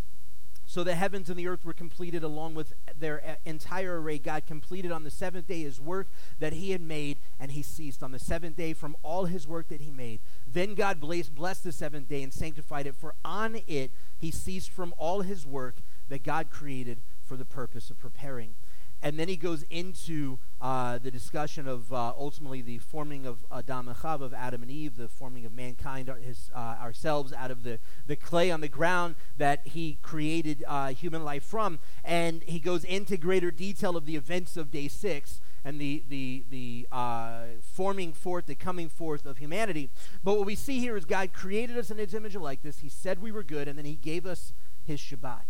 So 0.72 0.82
the 0.82 0.94
heavens 0.94 1.28
and 1.28 1.38
the 1.38 1.48
earth 1.48 1.66
were 1.66 1.74
completed 1.74 2.24
along 2.24 2.54
with 2.54 2.72
their 2.98 3.36
entire 3.44 4.00
array. 4.00 4.18
God 4.18 4.46
completed 4.46 4.90
on 4.90 5.04
the 5.04 5.10
seventh 5.10 5.46
day 5.46 5.64
his 5.64 5.78
work 5.78 6.08
that 6.38 6.54
he 6.54 6.70
had 6.70 6.80
made, 6.80 7.18
and 7.38 7.52
he 7.52 7.60
ceased 7.60 8.02
on 8.02 8.10
the 8.10 8.18
seventh 8.18 8.56
day 8.56 8.72
from 8.72 8.96
all 9.02 9.26
his 9.26 9.46
work 9.46 9.68
that 9.68 9.82
he 9.82 9.90
made. 9.90 10.20
Then 10.50 10.74
God 10.74 10.98
blessed 10.98 11.62
the 11.62 11.72
seventh 11.72 12.08
day 12.08 12.22
and 12.22 12.32
sanctified 12.32 12.86
it, 12.86 12.96
for 12.96 13.14
on 13.22 13.58
it 13.66 13.90
he 14.18 14.30
ceased 14.30 14.70
from 14.70 14.94
all 14.96 15.20
his 15.20 15.44
work 15.44 15.82
that 16.08 16.22
God 16.22 16.48
created 16.48 17.02
for 17.22 17.36
the 17.36 17.44
purpose 17.44 17.90
of 17.90 17.98
preparing 17.98 18.54
and 19.02 19.18
then 19.18 19.28
he 19.28 19.36
goes 19.36 19.64
into 19.68 20.38
uh, 20.60 20.98
the 20.98 21.10
discussion 21.10 21.66
of 21.66 21.92
uh, 21.92 22.12
ultimately 22.16 22.62
the 22.62 22.78
forming 22.78 23.26
of 23.26 23.44
Adam 23.50 23.88
and 23.88 24.22
of 24.22 24.32
Adam 24.32 24.62
and 24.62 24.70
Eve, 24.70 24.96
the 24.96 25.08
forming 25.08 25.44
of 25.44 25.52
mankind, 25.52 26.08
his, 26.24 26.50
uh, 26.54 26.76
ourselves 26.80 27.32
out 27.32 27.50
of 27.50 27.64
the, 27.64 27.80
the 28.06 28.14
clay 28.14 28.50
on 28.50 28.60
the 28.60 28.68
ground 28.68 29.16
that 29.36 29.66
he 29.66 29.98
created 30.02 30.64
uh, 30.68 30.88
human 30.88 31.24
life 31.24 31.42
from. 31.42 31.80
And 32.04 32.44
he 32.44 32.60
goes 32.60 32.84
into 32.84 33.16
greater 33.16 33.50
detail 33.50 33.96
of 33.96 34.06
the 34.06 34.14
events 34.14 34.56
of 34.56 34.70
day 34.70 34.86
six 34.86 35.40
and 35.64 35.80
the, 35.80 36.04
the, 36.08 36.44
the 36.50 36.88
uh, 36.92 37.42
forming 37.60 38.12
forth, 38.12 38.46
the 38.46 38.54
coming 38.54 38.88
forth 38.88 39.26
of 39.26 39.38
humanity. 39.38 39.90
But 40.22 40.36
what 40.36 40.46
we 40.46 40.54
see 40.54 40.78
here 40.78 40.96
is 40.96 41.04
God 41.04 41.32
created 41.32 41.76
us 41.76 41.90
in 41.90 41.98
his 41.98 42.14
image 42.14 42.36
like 42.36 42.62
this. 42.62 42.78
He 42.78 42.88
said 42.88 43.20
we 43.20 43.32
were 43.32 43.42
good, 43.44 43.66
and 43.66 43.76
then 43.76 43.84
he 43.84 43.96
gave 43.96 44.26
us 44.26 44.52
his 44.84 45.00
Shabbat. 45.00 45.42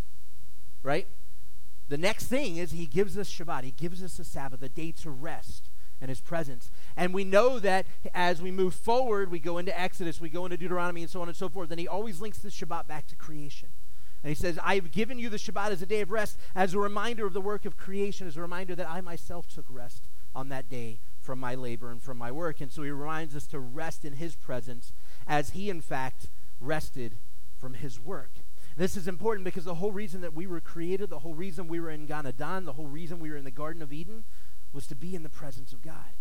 Right? 0.82 1.06
The 1.92 1.98
next 1.98 2.28
thing 2.28 2.56
is 2.56 2.72
he 2.72 2.86
gives 2.86 3.18
us 3.18 3.30
Shabbat. 3.30 3.64
He 3.64 3.70
gives 3.70 4.02
us 4.02 4.18
a 4.18 4.24
Sabbath, 4.24 4.62
a 4.62 4.70
day 4.70 4.92
to 4.92 5.10
rest 5.10 5.68
in 6.00 6.08
his 6.08 6.22
presence. 6.22 6.70
And 6.96 7.12
we 7.12 7.22
know 7.22 7.58
that 7.58 7.84
as 8.14 8.40
we 8.40 8.50
move 8.50 8.72
forward, 8.72 9.30
we 9.30 9.38
go 9.38 9.58
into 9.58 9.78
Exodus, 9.78 10.18
we 10.18 10.30
go 10.30 10.46
into 10.46 10.56
Deuteronomy, 10.56 11.02
and 11.02 11.10
so 11.10 11.20
on 11.20 11.28
and 11.28 11.36
so 11.36 11.50
forth. 11.50 11.70
And 11.70 11.78
he 11.78 11.86
always 11.86 12.18
links 12.18 12.38
the 12.38 12.48
Shabbat 12.48 12.86
back 12.86 13.08
to 13.08 13.14
creation. 13.14 13.68
And 14.22 14.30
he 14.30 14.34
says, 14.34 14.58
I've 14.64 14.90
given 14.90 15.18
you 15.18 15.28
the 15.28 15.36
Shabbat 15.36 15.70
as 15.70 15.82
a 15.82 15.86
day 15.86 16.00
of 16.00 16.10
rest, 16.10 16.38
as 16.54 16.72
a 16.72 16.78
reminder 16.78 17.26
of 17.26 17.34
the 17.34 17.42
work 17.42 17.66
of 17.66 17.76
creation, 17.76 18.26
as 18.26 18.38
a 18.38 18.40
reminder 18.40 18.74
that 18.74 18.88
I 18.88 19.02
myself 19.02 19.46
took 19.46 19.66
rest 19.68 20.08
on 20.34 20.48
that 20.48 20.70
day 20.70 21.00
from 21.20 21.38
my 21.38 21.54
labor 21.54 21.90
and 21.90 22.02
from 22.02 22.16
my 22.16 22.32
work. 22.32 22.62
And 22.62 22.72
so 22.72 22.84
he 22.84 22.90
reminds 22.90 23.36
us 23.36 23.46
to 23.48 23.60
rest 23.60 24.02
in 24.06 24.14
his 24.14 24.34
presence 24.34 24.94
as 25.26 25.50
he, 25.50 25.68
in 25.68 25.82
fact, 25.82 26.30
rested 26.58 27.18
from 27.54 27.74
his 27.74 28.00
work. 28.00 28.30
This 28.76 28.96
is 28.96 29.06
important 29.06 29.44
because 29.44 29.64
the 29.64 29.74
whole 29.74 29.92
reason 29.92 30.22
that 30.22 30.34
we 30.34 30.46
were 30.46 30.60
created, 30.60 31.10
the 31.10 31.20
whole 31.20 31.34
reason 31.34 31.68
we 31.68 31.80
were 31.80 31.90
in 31.90 32.06
Gan 32.06 32.26
Eden, 32.26 32.64
the 32.64 32.72
whole 32.72 32.86
reason 32.86 33.20
we 33.20 33.30
were 33.30 33.36
in 33.36 33.44
the 33.44 33.50
Garden 33.50 33.82
of 33.82 33.92
Eden 33.92 34.24
was 34.72 34.86
to 34.86 34.94
be 34.94 35.14
in 35.14 35.22
the 35.22 35.28
presence 35.28 35.72
of 35.72 35.82
God. 35.82 36.16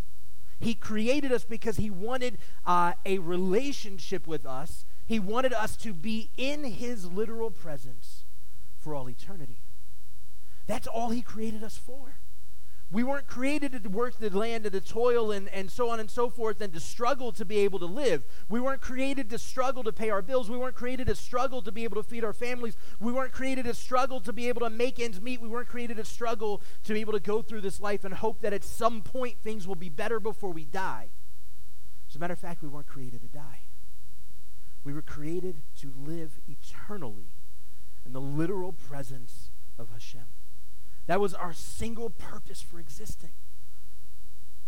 He 0.60 0.75
created 0.75 1.31
us 1.31 1.43
because 1.43 1.77
he 1.77 1.89
wanted 1.89 2.38
uh, 2.65 2.93
a 3.05 3.17
relationship 3.20 4.27
with 4.27 4.46
us. 4.46 4.86
He 5.05 5.20
wanted 5.20 5.53
us 5.53 5.75
to 5.77 5.93
be 5.93 6.29
in 6.38 6.63
his 6.63 7.12
literal 7.12 7.50
presence 7.50 8.25
for 8.77 8.93
all 8.93 9.10
eternity. 9.10 9.58
That's 10.67 10.88
all 10.88 11.10
he 11.10 11.22
created 11.22 11.63
us 11.63 11.77
for. 11.77 12.17
We 12.91 13.03
weren't 13.03 13.27
created 13.27 13.81
to 13.81 13.89
work 13.89 14.17
the 14.17 14.29
land 14.29 14.65
and 14.65 14.74
to 14.74 14.81
toil 14.81 15.31
and, 15.31 15.48
and 15.50 15.71
so 15.71 15.89
on 15.89 16.01
and 16.01 16.12
so 16.12 16.29
forth 16.29 16.60
and 16.60 16.74
to 16.74 16.79
struggle 16.81 17.31
to 17.31 17.45
be 17.45 17.60
able 17.60 17.79
to 17.79 17.86
live. 17.86 18.25
We 18.50 18.60
weren't 18.60 18.81
created 18.81 19.29
to 19.29 19.39
struggle 19.39 19.81
to 19.83 19.93
pay 19.93 20.10
our 20.10 20.21
bills. 20.21 20.50
We 20.50 20.57
weren't 20.57 20.75
created 20.75 21.07
to 21.07 21.15
struggle 21.15 21.62
to 21.62 21.71
be 21.71 21.86
able 21.86 21.95
to 21.95 22.07
feed 22.07 22.25
our 22.25 22.33
families. 22.33 22.75
We 23.00 23.13
weren't 23.13 23.31
created 23.31 23.63
to 23.63 23.74
struggle 23.74 24.19
to 24.19 24.33
be 24.33 24.50
able 24.50 24.62
to 24.62 24.69
make 24.69 25.00
ends 25.00 25.21
meet. 25.21 25.39
We 25.39 25.48
weren't 25.48 25.69
created 25.69 25.98
to 25.98 26.05
struggle 26.05 26.62
to 26.83 26.93
be 26.93 27.00
able 27.00 27.13
to 27.13 27.21
go 27.21 27.41
through 27.41 27.62
this 27.62 27.79
life 27.79 28.03
and 28.03 28.13
hope 28.13 28.41
that 28.41 28.51
at 28.51 28.65
some 28.65 29.01
point 29.01 29.38
things 29.41 29.65
will 29.65 29.75
be 29.75 29.89
better 29.89 30.19
before 30.19 30.51
we 30.51 30.65
die. 30.65 31.12
As 32.10 32.17
a 32.17 32.19
matter 32.19 32.33
of 32.33 32.39
fact, 32.39 32.62
we 32.62 32.67
weren't 32.67 32.88
created 32.88 33.21
to 33.21 33.29
die. 33.29 33.62
We 34.83 34.91
were 34.91 35.01
created 35.01 35.62
to 35.77 35.93
live 35.95 36.41
eternally 36.45 37.36
in 38.05 38.12
the 38.12 38.19
literal 38.19 38.74
presence 38.74 39.50
of 39.79 39.91
Hashem. 39.91 40.25
That 41.12 41.20
was 41.20 41.34
our 41.34 41.51
single 41.51 42.10
purpose 42.10 42.62
for 42.62 42.80
existing. 42.80 43.32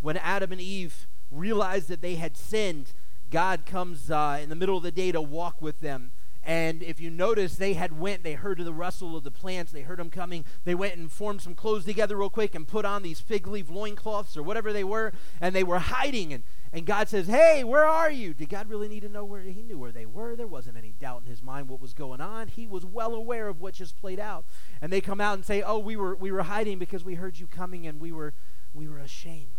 When 0.01 0.17
Adam 0.17 0.51
and 0.51 0.59
Eve 0.59 1.07
realized 1.31 1.87
that 1.87 2.01
they 2.01 2.15
had 2.15 2.35
sinned, 2.35 2.91
God 3.29 3.65
comes 3.65 4.11
uh, 4.11 4.39
in 4.43 4.49
the 4.49 4.55
middle 4.55 4.75
of 4.75 4.83
the 4.83 4.91
day 4.91 5.13
to 5.13 5.21
walk 5.21 5.61
with 5.61 5.79
them. 5.79 6.11
And 6.43 6.83
if 6.83 6.99
you 6.99 7.09
notice, 7.09 7.55
they 7.55 7.75
had 7.75 7.97
went, 7.97 8.23
they 8.23 8.33
heard 8.33 8.57
the 8.59 8.73
rustle 8.73 9.15
of 9.15 9.23
the 9.23 9.31
plants, 9.31 9.71
they 9.71 9.83
heard 9.83 9.99
them 9.99 10.09
coming. 10.09 10.43
They 10.65 10.75
went 10.75 10.97
and 10.97 11.09
formed 11.09 11.41
some 11.41 11.55
clothes 11.55 11.85
together 11.85 12.17
real 12.17 12.29
quick 12.29 12.55
and 12.55 12.67
put 12.67 12.83
on 12.83 13.03
these 13.03 13.21
fig 13.21 13.47
leaf 13.47 13.69
loincloths 13.69 14.35
or 14.35 14.43
whatever 14.43 14.73
they 14.73 14.83
were, 14.83 15.13
and 15.39 15.55
they 15.55 15.63
were 15.63 15.79
hiding. 15.79 16.33
And 16.33 16.43
and 16.73 16.87
God 16.87 17.07
says, 17.07 17.27
Hey, 17.27 17.63
where 17.63 17.85
are 17.85 18.09
you? 18.09 18.33
Did 18.33 18.49
God 18.49 18.67
really 18.67 18.87
need 18.87 19.01
to 19.01 19.09
know 19.09 19.23
where? 19.23 19.41
He 19.41 19.61
knew 19.61 19.77
where 19.77 19.91
they 19.91 20.07
were. 20.07 20.35
There 20.35 20.47
wasn't 20.47 20.75
any 20.75 20.91
doubt 20.99 21.21
in 21.21 21.29
his 21.29 21.43
mind 21.43 21.69
what 21.69 21.79
was 21.79 21.93
going 21.93 22.19
on. 22.19 22.47
He 22.47 22.65
was 22.65 22.83
well 22.83 23.13
aware 23.13 23.47
of 23.47 23.61
what 23.61 23.75
just 23.75 23.95
played 23.95 24.19
out. 24.19 24.43
And 24.81 24.91
they 24.91 24.99
come 24.99 25.21
out 25.21 25.35
and 25.35 25.45
say, 25.45 25.61
Oh, 25.61 25.77
we 25.77 25.95
were, 25.95 26.15
we 26.15 26.31
were 26.31 26.41
hiding 26.41 26.79
because 26.79 27.03
we 27.03 27.13
heard 27.13 27.37
you 27.37 27.45
coming 27.45 27.85
and 27.85 28.01
we 28.01 28.11
were, 28.11 28.33
we 28.73 28.87
were 28.87 28.97
ashamed. 28.97 29.49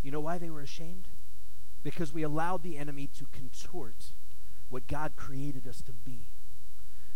You 0.00 0.12
know 0.12 0.20
why 0.20 0.38
they 0.38 0.48
were 0.48 0.62
ashamed? 0.62 1.08
Because 1.82 2.12
we 2.12 2.22
allowed 2.22 2.62
the 2.62 2.78
enemy 2.78 3.08
to 3.18 3.26
contort 3.32 4.12
what 4.68 4.86
God 4.86 5.14
created 5.16 5.66
us 5.66 5.82
to 5.82 5.92
be. 5.92 6.28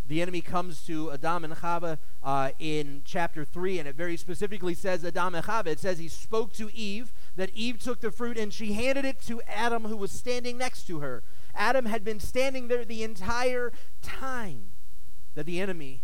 the 0.04 0.20
enemy 0.20 0.40
comes 0.40 0.84
to 0.84 1.12
Adam 1.12 1.44
and 1.44 1.54
Chava 1.54 1.96
uh, 2.24 2.50
in 2.58 3.02
chapter 3.04 3.44
3, 3.44 3.78
and 3.78 3.88
it 3.88 3.94
very 3.94 4.16
specifically 4.16 4.74
says 4.74 5.04
Adam 5.04 5.36
and 5.36 5.46
Chava. 5.46 5.68
It 5.68 5.78
says 5.78 5.98
he 5.98 6.08
spoke 6.08 6.52
to 6.54 6.74
Eve, 6.74 7.12
that 7.36 7.50
Eve 7.54 7.78
took 7.78 8.00
the 8.00 8.10
fruit, 8.10 8.36
and 8.36 8.52
she 8.52 8.74
handed 8.74 9.04
it 9.04 9.20
to 9.22 9.40
Adam, 9.46 9.84
who 9.84 9.96
was 9.96 10.12
standing 10.12 10.58
next 10.58 10.86
to 10.86 11.00
her. 11.00 11.22
Adam 11.54 11.86
had 11.86 12.04
been 12.04 12.20
standing 12.20 12.68
there 12.68 12.84
the 12.84 13.02
entire 13.02 13.72
time 14.00 14.72
that 15.34 15.46
the 15.46 15.60
enemy 15.60 16.02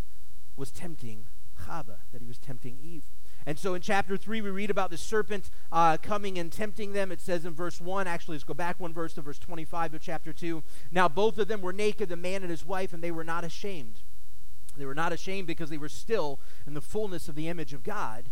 was 0.55 0.71
tempting 0.71 1.27
Chava, 1.65 1.97
that 2.11 2.21
he 2.21 2.27
was 2.27 2.37
tempting 2.37 2.77
Eve. 2.81 3.03
And 3.45 3.57
so 3.57 3.73
in 3.73 3.81
chapter 3.81 4.17
3, 4.17 4.41
we 4.41 4.49
read 4.49 4.69
about 4.69 4.91
the 4.91 4.97
serpent 4.97 5.49
uh, 5.71 5.97
coming 5.97 6.37
and 6.37 6.51
tempting 6.51 6.93
them. 6.93 7.11
It 7.11 7.21
says 7.21 7.45
in 7.45 7.53
verse 7.53 7.79
1, 7.79 8.05
actually, 8.07 8.35
let's 8.35 8.43
go 8.43 8.53
back 8.53 8.79
one 8.79 8.93
verse 8.93 9.13
to 9.13 9.21
verse 9.21 9.39
25 9.39 9.95
of 9.95 10.01
chapter 10.01 10.33
2. 10.33 10.63
Now 10.91 11.07
both 11.07 11.37
of 11.37 11.47
them 11.47 11.61
were 11.61 11.73
naked, 11.73 12.09
the 12.09 12.17
man 12.17 12.41
and 12.41 12.51
his 12.51 12.65
wife, 12.65 12.93
and 12.93 13.03
they 13.03 13.11
were 13.11 13.23
not 13.23 13.43
ashamed. 13.43 14.01
They 14.77 14.85
were 14.85 14.95
not 14.95 15.13
ashamed 15.13 15.47
because 15.47 15.69
they 15.69 15.77
were 15.77 15.89
still 15.89 16.39
in 16.67 16.73
the 16.73 16.81
fullness 16.81 17.27
of 17.27 17.35
the 17.35 17.47
image 17.47 17.73
of 17.73 17.83
God, 17.83 18.29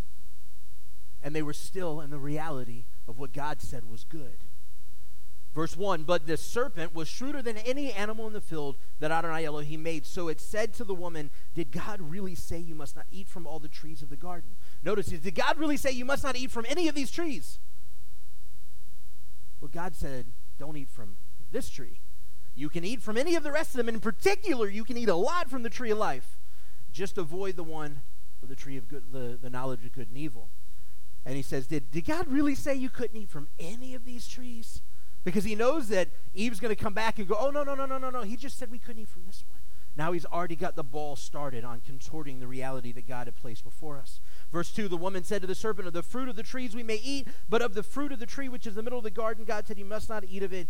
and 1.27 1.35
they 1.35 1.43
were 1.43 1.51
still 1.51 1.99
in 1.99 2.09
the 2.09 2.17
reality 2.17 2.85
of 3.05 3.19
what 3.19 3.33
God 3.33 3.61
said 3.61 3.83
was 3.83 4.05
good. 4.05 4.45
Verse 5.53 5.75
1 5.75 6.03
But 6.03 6.25
the 6.25 6.37
serpent 6.37 6.95
was 6.95 7.09
shrewder 7.09 7.41
than 7.41 7.57
any 7.57 7.91
animal 7.91 8.27
in 8.27 8.33
the 8.33 8.39
field 8.39 8.77
that 9.01 9.11
Adonai 9.11 9.43
Elohim 9.43 9.83
made. 9.83 10.05
So 10.05 10.29
it 10.29 10.39
said 10.39 10.73
to 10.75 10.85
the 10.85 10.95
woman, 10.95 11.29
Did 11.53 11.73
God 11.73 11.99
really 11.99 12.33
say 12.33 12.59
you 12.59 12.75
must 12.75 12.95
not 12.95 13.07
eat 13.11 13.27
from 13.27 13.45
all 13.45 13.59
the 13.59 13.67
trees 13.67 14.01
of 14.01 14.09
the 14.09 14.15
garden? 14.15 14.51
Notice, 14.81 15.07
did 15.07 15.35
God 15.35 15.57
really 15.57 15.75
say 15.75 15.91
you 15.91 16.05
must 16.05 16.23
not 16.23 16.37
eat 16.37 16.49
from 16.49 16.65
any 16.69 16.87
of 16.87 16.95
these 16.95 17.11
trees? 17.11 17.59
Well, 19.59 19.69
God 19.69 19.95
said, 19.97 20.27
Don't 20.57 20.77
eat 20.77 20.89
from 20.89 21.17
this 21.51 21.69
tree. 21.69 21.99
You 22.55 22.69
can 22.69 22.85
eat 22.85 23.01
from 23.01 23.17
any 23.17 23.35
of 23.35 23.43
the 23.43 23.51
rest 23.51 23.71
of 23.71 23.85
them. 23.85 23.93
In 23.93 23.99
particular, 23.99 24.69
you 24.69 24.85
can 24.85 24.95
eat 24.95 25.09
a 25.09 25.15
lot 25.15 25.49
from 25.49 25.63
the 25.63 25.69
tree 25.69 25.91
of 25.91 25.97
life. 25.97 26.37
Just 26.89 27.17
avoid 27.17 27.57
the 27.57 27.63
one 27.63 27.99
of 28.41 28.47
the 28.47 28.55
tree 28.55 28.77
of 28.77 28.87
good, 28.87 29.11
the, 29.11 29.37
the 29.41 29.49
knowledge 29.49 29.83
of 29.83 29.91
good 29.91 30.07
and 30.07 30.17
evil. 30.17 30.51
And 31.27 31.35
he 31.35 31.43
says, 31.43 31.67
did, 31.67 31.91
did 31.91 32.05
God 32.05 32.27
really 32.27 32.55
say 32.55 32.73
you 32.73 32.89
couldn't 32.89 33.19
eat 33.19 33.29
from 33.29 33.49
any 33.59 33.93
of 33.93 34.05
these 34.05 34.27
trees? 34.27 34.81
because 35.27 35.43
he 35.43 35.55
knows 35.55 35.89
that 35.89 36.07
Eve's 36.33 36.61
going 36.61 36.73
to 36.73 36.81
come 36.81 36.93
back 36.93 37.19
and 37.19 37.27
go, 37.27 37.35
oh, 37.37 37.49
no, 37.49 37.61
no, 37.61 37.75
no, 37.75 37.85
no, 37.85 37.97
no, 37.97 38.09
no. 38.09 38.21
He 38.21 38.37
just 38.37 38.57
said 38.57 38.71
we 38.71 38.79
couldn't 38.79 39.01
eat 39.01 39.09
from 39.09 39.23
this 39.27 39.43
one. 39.51 39.59
Now 39.97 40.13
he's 40.13 40.25
already 40.25 40.55
got 40.55 40.77
the 40.77 40.85
ball 40.85 41.17
started 41.17 41.65
on 41.65 41.81
contorting 41.81 42.39
the 42.39 42.47
reality 42.47 42.93
that 42.93 43.09
God 43.09 43.27
had 43.27 43.35
placed 43.35 43.65
before 43.65 43.97
us. 43.97 44.21
Verse 44.53 44.71
2 44.71 44.87
The 44.87 44.95
woman 44.95 45.25
said 45.25 45.41
to 45.41 45.47
the 45.47 45.53
serpent, 45.53 45.85
Of 45.85 45.93
the 45.93 46.01
fruit 46.01 46.29
of 46.29 46.37
the 46.37 46.43
trees 46.43 46.73
we 46.73 46.81
may 46.81 47.01
eat, 47.03 47.27
but 47.49 47.61
of 47.61 47.73
the 47.73 47.83
fruit 47.83 48.13
of 48.13 48.19
the 48.19 48.25
tree 48.25 48.47
which 48.47 48.65
is 48.65 48.71
in 48.71 48.75
the 48.77 48.83
middle 48.83 48.99
of 48.99 49.03
the 49.03 49.11
garden, 49.11 49.43
God 49.43 49.67
said, 49.67 49.77
You 49.77 49.83
must 49.83 50.07
not 50.07 50.23
eat 50.23 50.43
of 50.43 50.53
it, 50.53 50.69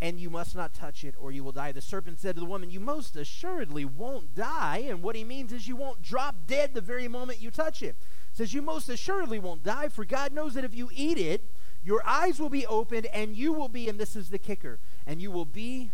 and 0.00 0.18
you 0.18 0.30
must 0.30 0.56
not 0.56 0.72
touch 0.72 1.04
it, 1.04 1.14
or 1.20 1.30
you 1.30 1.44
will 1.44 1.52
die. 1.52 1.72
The 1.72 1.82
serpent 1.82 2.20
said 2.20 2.36
to 2.36 2.40
the 2.40 2.46
woman, 2.46 2.70
You 2.70 2.80
most 2.80 3.16
assuredly 3.16 3.84
won't 3.84 4.34
die. 4.34 4.86
And 4.88 5.02
what 5.02 5.14
he 5.14 5.24
means 5.24 5.52
is 5.52 5.68
you 5.68 5.76
won't 5.76 6.00
drop 6.00 6.46
dead 6.46 6.72
the 6.72 6.80
very 6.80 7.06
moment 7.06 7.42
you 7.42 7.50
touch 7.50 7.82
it. 7.82 7.96
Says, 8.40 8.54
You 8.54 8.62
most 8.62 8.88
assuredly 8.88 9.38
won't 9.38 9.62
die, 9.62 9.88
for 9.88 10.04
God 10.04 10.32
knows 10.32 10.54
that 10.54 10.64
if 10.64 10.74
you 10.74 10.88
eat 10.94 11.18
it, 11.18 11.50
your 11.84 12.02
eyes 12.06 12.40
will 12.40 12.48
be 12.48 12.66
opened, 12.66 13.06
and 13.12 13.36
you 13.36 13.52
will 13.52 13.68
be, 13.68 13.86
and 13.88 14.00
this 14.00 14.16
is 14.16 14.30
the 14.30 14.38
kicker, 14.38 14.78
and 15.06 15.20
you 15.20 15.30
will 15.30 15.44
be 15.44 15.90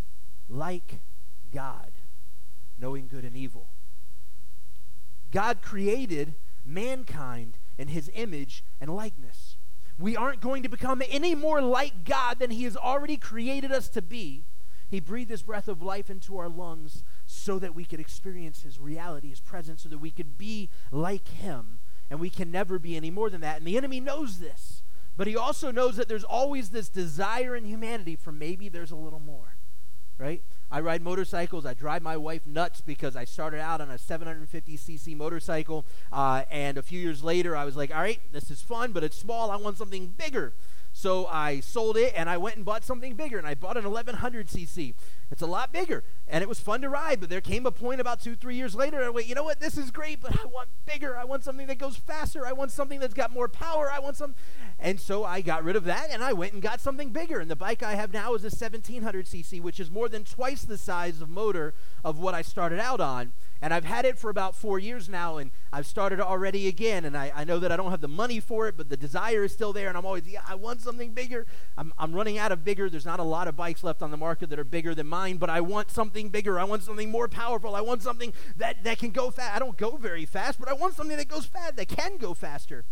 like 0.49 1.01
God, 1.53 1.91
knowing 2.79 3.09
good 3.09 3.25
and 3.25 3.37
evil. 3.37 3.71
God 5.33 5.61
created 5.61 6.35
mankind 6.65 7.59
in 7.79 7.89
his 7.89 8.11
image 8.15 8.63
and 8.81 8.95
likeness. 8.95 9.57
We 9.99 10.17
aren't 10.17 10.41
going 10.41 10.63
to 10.63 10.69
become 10.69 11.03
any 11.09 11.35
more 11.35 11.61
like 11.61 12.05
God 12.05 12.39
than 12.39 12.53
he 12.53 12.63
has 12.65 12.77
already 12.77 13.17
created 13.17 13.73
us 13.73 13.89
to 13.91 14.03
be. 14.03 14.45
He 14.89 15.01
breathed 15.01 15.31
his 15.31 15.43
breath 15.43 15.67
of 15.67 15.83
life 15.83 16.11
into 16.11 16.39
our 16.39 16.49
lungs 16.49 17.03
so 17.27 17.59
that 17.59 17.75
we 17.75 17.85
could 17.85 17.99
experience 17.99 18.63
his 18.63 18.79
reality, 18.79 19.31
his 19.31 19.41
presence, 19.41 19.83
so 19.83 19.89
that 19.89 19.99
we 19.99 20.13
could 20.13 20.39
be 20.39 20.69
like 20.93 21.27
him. 21.27 21.81
And 22.11 22.21
we 22.21 22.31
can 22.31 22.51
never 22.51 22.79
be 22.79 22.97
any 22.97 23.11
more 23.11 23.31
than 23.31 23.41
that. 23.41 23.59
And 23.59 23.67
the 23.67 23.77
enemy 23.77 24.01
knows 24.01 24.39
this. 24.39 24.83
But 25.17 25.27
he 25.27 25.37
also 25.37 25.71
knows 25.71 25.97
that 25.97 26.09
there's 26.09 26.25
always 26.25 26.71
this 26.71 26.89
desire 26.89 27.57
in 27.57 27.65
humanity 27.65 28.17
for 28.17 28.33
maybe 28.33 28.69
there's 28.69 28.91
a 28.91 28.97
little 28.97 29.21
more, 29.21 29.57
right? 30.19 30.43
I 30.71 30.81
ride 30.81 31.01
motorcycles. 31.01 31.65
I 31.65 31.75
drive 31.75 32.03
my 32.03 32.17
wife 32.17 32.47
nuts 32.47 32.81
because 32.81 33.17
I 33.17 33.25
started 33.25 33.61
out 33.61 33.81
on 33.81 33.91
a 33.91 33.95
750cc 33.95 35.17
motorcycle. 35.17 35.87
Uh, 36.13 36.43
and 36.51 36.77
a 36.77 36.83
few 36.83 37.01
years 37.01 37.25
later, 37.25 37.57
I 37.57 37.65
was 37.65 37.77
like, 37.77 37.95
all 37.95 38.03
right, 38.03 38.21
this 38.33 38.51
is 38.51 38.61
fun, 38.61 38.93
but 38.93 39.03
it's 39.03 39.17
small. 39.17 39.51
I 39.51 39.57
want 39.57 39.79
something 39.79 40.09
bigger. 40.09 40.53
So 40.97 41.27
I 41.27 41.61
sold 41.61 41.99
it 41.99 42.15
and 42.17 42.31
I 42.31 42.39
went 42.39 42.57
and 42.57 42.65
bought 42.65 42.83
something 42.83 43.17
bigger. 43.17 43.37
And 43.37 43.47
I 43.47 43.53
bought 43.53 43.77
an 43.77 43.85
1100cc. 43.85 44.95
It's 45.31 45.43
a 45.43 45.47
lot 45.47 45.73
bigger, 45.73 46.05
and 46.29 46.43
it 46.43 46.49
was 46.49 46.61
fun 46.61 46.81
to 46.83 46.89
ride. 46.89 47.21
But 47.21 47.29
there 47.29 47.41
came 47.41 47.67
a 47.67 47.73
point 47.73 48.01
about 48.01 48.21
two, 48.21 48.37
three 48.37 48.55
years 48.55 48.75
later, 48.75 49.03
I 49.03 49.11
went, 49.11 49.27
you 49.27 49.35
know 49.35 49.43
what? 49.43 49.61
This 49.61 49.77
is 49.77 49.91
great, 49.91 50.21
but 50.23 50.41
I 50.41 50.47
want 50.47 50.69
bigger. 50.87 51.19
I 51.19 51.25
want 51.25 51.43
something 51.45 51.67
that 51.67 51.79
goes 51.79 51.97
faster. 51.97 52.47
I 52.47 52.53
want 52.53 52.71
something 52.71 53.01
that's 53.01 53.13
got 53.13 53.33
more 53.33 53.49
power. 53.49 53.91
I 53.91 53.99
want 53.99 54.17
some, 54.17 54.37
and 54.79 55.01
so 55.01 55.25
I 55.25 55.41
got 55.41 55.65
rid 55.65 55.75
of 55.75 55.85
that, 55.85 56.11
and 56.11 56.23
I 56.23 56.33
went 56.33 56.53
and 56.53 56.63
got 56.63 56.81
something 56.81 57.11
bigger. 57.11 57.41
And 57.41 57.51
the 57.51 57.57
bike 57.57 57.83
I 57.83 57.97
have 57.97 58.13
now 58.13 58.35
is 58.35 58.45
a 58.45 58.51
1700cc, 58.51 59.61
which 59.61 59.81
is 59.81 59.91
more 59.91 60.09
than 60.09 60.25
twice 60.25 60.63
the 60.63 60.79
size 60.79 61.21
of 61.21 61.29
motor 61.29 61.75
of 62.05 62.21
what 62.21 62.35
I 62.35 62.43
started 62.43 62.79
out 62.79 63.01
on. 63.01 63.33
And 63.63 63.73
I've 63.73 63.85
had 63.85 64.05
it 64.05 64.19
for 64.19 64.31
about 64.31 64.55
four 64.55 64.79
years 64.79 65.09
now, 65.09 65.39
and 65.39 65.51
I've 65.73 65.87
started 65.87 66.21
already 66.21 66.69
again. 66.69 67.05
And 67.05 67.17
I, 67.17 67.33
I 67.35 67.45
know 67.45 67.59
that 67.59 67.73
I 67.73 67.77
don't 67.77 67.91
have 67.91 68.01
the 68.01 68.09
money 68.09 68.41
for 68.41 68.69
it, 68.69 68.77
but 68.77 68.89
the 68.89 68.97
desire 68.97 69.45
is 69.45 69.53
still 69.53 69.73
there. 69.73 69.89
And 69.89 69.97
I'm 69.97 70.05
always, 70.05 70.27
yeah, 70.27 70.43
I 70.47 70.55
want 70.55 70.81
something 70.81 71.13
bigger. 71.13 71.47
I'm, 71.77 71.93
I'm 71.99 72.15
running 72.15 72.39
out 72.39 72.53
of 72.53 72.65
bigger. 72.65 72.91
There's 72.91 73.07
not 73.07 73.21
a 73.21 73.25
lot 73.25 73.49
of 73.49 73.57
bikes 73.57 73.83
left 73.83 74.03
on 74.03 74.11
the 74.11 74.17
market 74.17 74.51
that 74.51 74.59
are 74.59 74.65
bigger 74.65 74.95
than 74.95 75.07
mine, 75.07 75.39
but 75.39 75.51
I 75.51 75.61
want 75.61 75.91
something 75.91 76.29
bigger. 76.29 76.59
I 76.59 76.65
want 76.65 76.83
something 76.83 77.11
more 77.11 77.29
powerful. 77.29 77.75
I 77.75 77.81
want 77.81 78.03
something 78.03 78.33
that, 78.57 78.85
that 78.85 78.99
can 78.99 79.11
go 79.11 79.31
fast. 79.31 79.55
I 79.55 79.59
don't 79.59 79.77
go 79.77 79.97
very 79.97 80.27
fast, 80.27 80.59
but 80.59 80.69
I 80.69 80.75
want 80.75 80.95
something 80.95 81.17
that 81.17 81.29
goes 81.29 81.47
fast, 81.47 81.77
that 81.77 81.89
can 81.89 82.17
go 82.19 82.35
faster 82.35 82.85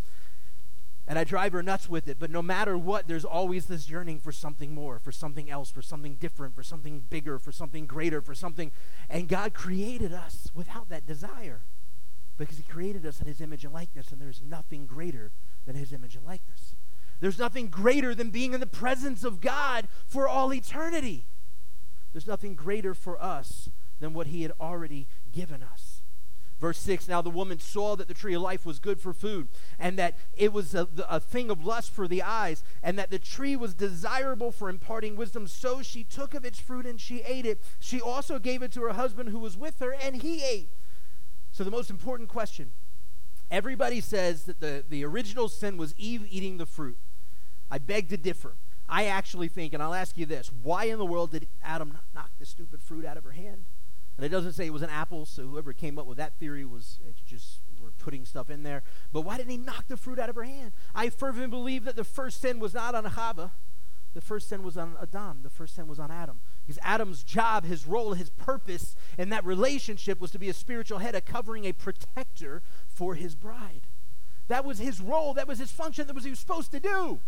and 1.07 1.19
I 1.19 1.23
drive 1.23 1.53
her 1.53 1.61
nuts 1.61 1.89
with 1.89 2.07
it. 2.07 2.17
But 2.19 2.31
no 2.31 2.41
matter 2.41 2.77
what, 2.77 3.07
there's 3.07 3.25
always 3.25 3.67
this 3.67 3.89
yearning 3.89 4.19
for 4.19 4.31
something 4.31 4.73
more, 4.73 4.99
for 4.99 5.11
something 5.11 5.49
else, 5.49 5.69
for 5.69 5.81
something 5.81 6.15
different, 6.15 6.55
for 6.55 6.63
something 6.63 7.03
bigger, 7.09 7.37
for 7.37 7.51
something 7.51 7.85
greater, 7.85 8.21
for 8.21 8.33
something. 8.33 8.71
And 9.09 9.27
God 9.27 9.53
created 9.53 10.13
us 10.13 10.49
without 10.53 10.89
that 10.89 11.05
desire 11.05 11.61
because 12.37 12.57
He 12.57 12.63
created 12.63 13.05
us 13.05 13.21
in 13.21 13.27
His 13.27 13.39
image 13.39 13.63
and 13.63 13.73
likeness, 13.73 14.11
and 14.11 14.21
there's 14.21 14.41
nothing 14.41 14.85
greater 14.85 15.31
than 15.65 15.75
His 15.75 15.93
image 15.93 16.15
and 16.15 16.25
likeness. 16.25 16.75
There's 17.19 17.39
nothing 17.39 17.67
greater 17.67 18.13
than 18.13 18.29
being 18.29 18.53
in 18.53 18.59
the 18.59 18.65
presence 18.65 19.23
of 19.23 19.41
God 19.41 19.87
for 20.05 20.27
all 20.27 20.53
eternity. 20.53 21.25
There's 22.11 22.27
nothing 22.27 22.55
greater 22.55 22.93
for 22.93 23.21
us 23.23 23.69
than 23.99 24.13
what 24.13 24.27
He 24.27 24.41
had 24.41 24.51
already 24.59 25.07
given 25.31 25.63
us. 25.63 25.84
Verse 26.59 26.77
6 26.79 27.07
Now 27.07 27.21
the 27.21 27.29
woman 27.29 27.59
saw 27.59 27.95
that 27.95 28.07
the 28.07 28.13
tree 28.13 28.33
of 28.33 28.41
life 28.41 28.65
was 28.65 28.79
good 28.79 28.99
for 28.99 29.13
food, 29.13 29.49
and 29.77 29.99
that 29.99 30.17
it 30.35 30.53
was 30.53 30.73
a, 30.73 30.87
a, 31.09 31.19
thing 31.19 31.49
of 31.49 31.65
lust 31.65 31.91
for 31.91 32.07
the 32.07 32.21
eyes, 32.21 32.63
and 32.81 32.97
that 32.97 33.11
the 33.11 33.19
tree 33.19 33.55
was 33.55 33.73
desirable 33.73 34.51
for 34.51 34.69
imparting 34.69 35.15
wisdom. 35.15 35.47
So 35.47 35.81
she 35.81 36.03
took 36.03 36.33
of 36.33 36.45
its 36.45 36.59
fruit 36.59 36.85
and 36.85 36.99
she 36.99 37.21
ate 37.21 37.45
it. 37.45 37.61
She 37.79 37.99
also 37.99 38.39
gave 38.39 38.61
it 38.61 38.71
to 38.73 38.81
her 38.83 38.93
husband 38.93 39.29
who 39.29 39.39
was 39.39 39.57
with 39.57 39.79
her, 39.79 39.93
and 39.93 40.21
he 40.21 40.43
ate. 40.43 40.69
So, 41.51 41.63
the 41.63 41.71
most 41.71 41.89
important 41.89 42.29
question 42.29 42.71
everybody 43.51 44.01
says 44.01 44.45
that 44.45 44.59
the, 44.59 44.83
the 44.89 45.05
original 45.05 45.47
sin 45.47 45.77
was 45.77 45.93
Eve 45.97 46.25
eating 46.29 46.57
the 46.57 46.65
fruit. 46.65 46.97
I 47.69 47.77
beg 47.77 48.09
to 48.09 48.17
differ. 48.17 48.55
I 48.89 49.05
actually 49.05 49.47
think, 49.47 49.73
and 49.73 49.81
I'll 49.81 49.93
ask 49.93 50.17
you 50.17 50.25
this 50.25 50.51
why 50.61 50.85
in 50.85 50.97
the 50.97 51.05
world 51.05 51.31
did 51.31 51.47
Adam 51.63 51.89
not 51.89 52.03
knock 52.13 52.31
the 52.39 52.45
stupid 52.45 52.81
fruit 52.81 53.05
out 53.05 53.17
of 53.17 53.23
her 53.23 53.31
hand? 53.31 53.65
And 54.17 54.25
it 54.25 54.29
doesn't 54.29 54.53
say 54.53 54.65
it 54.65 54.73
was 54.73 54.81
an 54.81 54.89
apple, 54.89 55.25
so 55.25 55.43
whoever 55.43 55.73
came 55.73 55.99
up 55.99 56.05
with 56.05 56.17
that 56.17 56.39
theory 56.39 56.63
was 56.63 56.99
it's 57.07 57.21
just 57.21 57.59
we're 57.81 57.91
putting 57.91 58.25
stuff 58.25 58.49
in 58.49 58.63
there. 58.63 58.83
But 59.11 59.21
why 59.21 59.37
didn't 59.37 59.51
he 59.51 59.57
knock 59.57 59.87
the 59.87 59.97
fruit 59.97 60.19
out 60.19 60.29
of 60.29 60.35
her 60.35 60.43
hand? 60.43 60.71
I 60.93 61.09
fervently 61.09 61.49
believe 61.49 61.83
that 61.85 61.95
the 61.95 62.03
first 62.03 62.41
sin 62.41 62.59
was 62.59 62.73
not 62.73 62.95
on 62.95 63.03
Chava. 63.05 63.51
The 64.13 64.21
first 64.21 64.47
sin 64.47 64.63
was 64.63 64.77
on 64.77 64.95
Adam. 65.01 65.41
The 65.43 65.49
first 65.49 65.75
sin 65.75 65.87
was 65.87 65.99
on 65.99 66.09
Adam. 66.09 66.39
Because 66.65 66.79
Adam's 66.81 67.21
job, 67.21 67.65
his 67.65 67.85
role, 67.85 68.13
his 68.13 68.29
purpose 68.29 68.95
in 69.17 69.29
that 69.29 69.43
relationship 69.43 70.21
was 70.21 70.31
to 70.31 70.39
be 70.39 70.47
a 70.47 70.53
spiritual 70.53 70.99
head, 70.99 71.15
a 71.15 71.21
covering, 71.21 71.65
a 71.65 71.73
protector 71.73 72.63
for 72.87 73.15
his 73.15 73.35
bride. 73.35 73.81
That 74.47 74.63
was 74.63 74.79
his 74.79 75.01
role. 75.01 75.33
That 75.33 75.47
was 75.47 75.59
his 75.59 75.71
function. 75.71 76.07
That 76.07 76.13
was 76.13 76.23
he 76.23 76.29
was 76.29 76.39
supposed 76.39 76.71
to 76.71 76.79
do. 76.79 77.19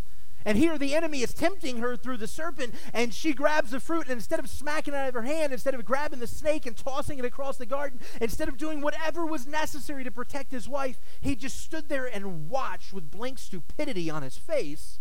And 0.46 0.58
here 0.58 0.78
the 0.78 0.96
enemy 0.96 1.22
is 1.22 1.34
tempting 1.34 1.80
her 1.80 1.98
through 1.98 2.18
the 2.18 2.28
serpent, 2.28 2.74
and 2.94 3.14
she 3.14 3.34
grabs 3.34 3.72
the 3.72 3.80
fruit, 3.80 4.04
and 4.04 4.14
instead 4.14 4.40
of 4.40 4.50
smacking 4.50 4.94
it 4.94 4.98
out 4.98 5.10
of 5.10 5.14
her 5.14 5.24
hand, 5.24 5.52
instead 5.52 5.74
of 5.74 5.84
grabbing 5.84 6.20
the 6.20 6.28
snake 6.28 6.66
and 6.66 6.78
tossing 6.78 7.20
it 7.20 7.26
across 7.26 7.58
the 7.58 7.66
garden, 7.66 8.00
instead 8.22 8.48
of 8.48 8.58
doing 8.58 8.80
whatever 8.82 9.26
was 9.26 9.46
necessary 9.46 10.04
to 10.04 10.12
protect 10.12 10.52
his 10.52 10.70
wife, 10.70 11.00
he 11.20 11.36
just 11.36 11.60
stood 11.60 11.90
there 11.90 12.06
and 12.06 12.50
watched 12.50 12.94
with 12.94 13.12
blank 13.12 13.40
stupidity 13.40 14.10
on 14.10 14.24
his 14.24 14.38
face. 14.38 15.00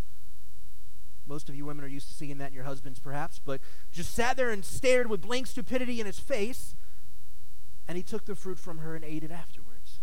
Most 1.27 1.49
of 1.49 1.55
you 1.55 1.65
women 1.65 1.85
are 1.85 1.89
used 1.89 2.09
to 2.09 2.15
seeing 2.15 2.39
that 2.39 2.49
in 2.49 2.55
your 2.55 2.65
husbands, 2.65 2.99
perhaps, 2.99 3.41
but 3.45 3.61
just 3.93 4.15
sat 4.15 4.37
there 4.37 4.51
and 4.51 4.65
stared 4.65 5.09
with 5.09 5.21
blank 5.21 5.47
stupidity 5.47 6.01
in 6.01 6.07
his 6.07 6.19
face, 6.19 6.75
and 7.87 7.97
he 7.97 8.03
took 8.03 8.25
the 8.25 8.35
fruit 8.35 8.59
from 8.59 8.79
her 8.79 8.95
and 8.97 9.05
ate 9.05 9.23
it 9.25 9.31
afterwards. 9.31 10.01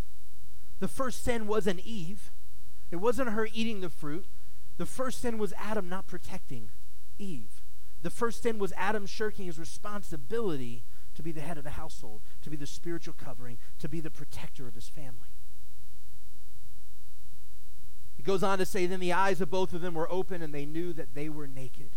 The 0.80 0.88
first 0.88 1.24
sin 1.24 1.48
wasn't 1.48 1.80
Eve, 1.82 2.32
it 2.92 2.98
wasn't 2.98 3.30
her 3.30 3.48
eating 3.54 3.82
the 3.82 3.90
fruit. 3.90 4.26
The 4.78 4.86
first 4.86 5.22
sin 5.22 5.38
was 5.38 5.54
Adam 5.58 5.88
not 5.90 6.08
protecting 6.08 6.70
Eve. 7.20 7.62
The 8.02 8.10
first 8.10 8.44
sin 8.44 8.60
was 8.60 8.74
Adam 8.76 9.06
shirking 9.06 9.46
his 9.46 9.60
responsibility 9.60 10.84
to 11.16 11.24
be 11.24 11.32
the 11.32 11.42
head 11.42 11.58
of 11.58 11.64
the 11.64 11.72
household, 11.72 12.22
to 12.42 12.50
be 12.50 12.58
the 12.58 12.66
spiritual 12.66 13.14
covering, 13.14 13.58
to 13.80 13.88
be 13.88 14.00
the 14.00 14.10
protector 14.10 14.68
of 14.68 14.76
his 14.76 14.90
family. 14.90 15.30
It 18.18 18.26
goes 18.26 18.44
on 18.44 18.58
to 18.58 18.66
say, 18.66 18.86
Then 18.86 19.00
the 19.00 19.14
eyes 19.14 19.42
of 19.42 19.50
both 19.50 19.74
of 19.74 19.82
them 19.82 19.94
were 19.94 20.12
open, 20.12 20.42
and 20.42 20.54
they 20.54 20.66
knew 20.66 20.94
that 20.94 21.14
they 21.14 21.30
were 21.30 21.48
naked. 21.48 21.92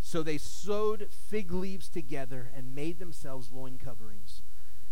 So 0.00 0.22
they 0.22 0.38
sewed 0.38 1.08
fig 1.10 1.52
leaves 1.52 1.88
together 1.88 2.50
and 2.56 2.74
made 2.74 2.98
themselves 2.98 3.52
loin 3.52 3.78
coverings. 3.78 4.42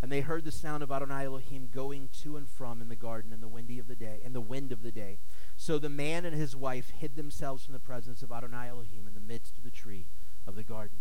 And 0.01 0.11
they 0.11 0.21
heard 0.21 0.45
the 0.45 0.51
sound 0.51 0.83
of 0.83 0.91
Adonai 0.91 1.25
Elohim 1.25 1.69
going 1.73 2.09
to 2.21 2.37
and 2.37 2.47
from 2.47 2.81
in 2.81 2.89
the 2.89 2.95
garden 2.95 3.33
in 3.33 3.41
the 3.41 3.47
windy 3.47 3.79
of 3.79 3.87
the 3.87 3.95
day, 3.95 4.19
in 4.23 4.33
the 4.33 4.41
wind 4.41 4.71
of 4.71 4.83
the 4.83 4.91
day. 4.91 5.17
So 5.57 5.79
the 5.79 5.89
man 5.89 6.23
and 6.23 6.35
his 6.35 6.55
wife 6.55 6.91
hid 6.91 7.15
themselves 7.15 7.65
from 7.65 7.73
the 7.73 7.79
presence 7.79 8.21
of 8.21 8.31
Adonai 8.31 8.69
Elohim 8.69 9.07
in 9.07 9.15
the 9.15 9.19
midst 9.19 9.57
of 9.57 9.63
the 9.63 9.71
tree 9.71 10.05
of 10.45 10.55
the 10.55 10.63
garden. 10.63 10.99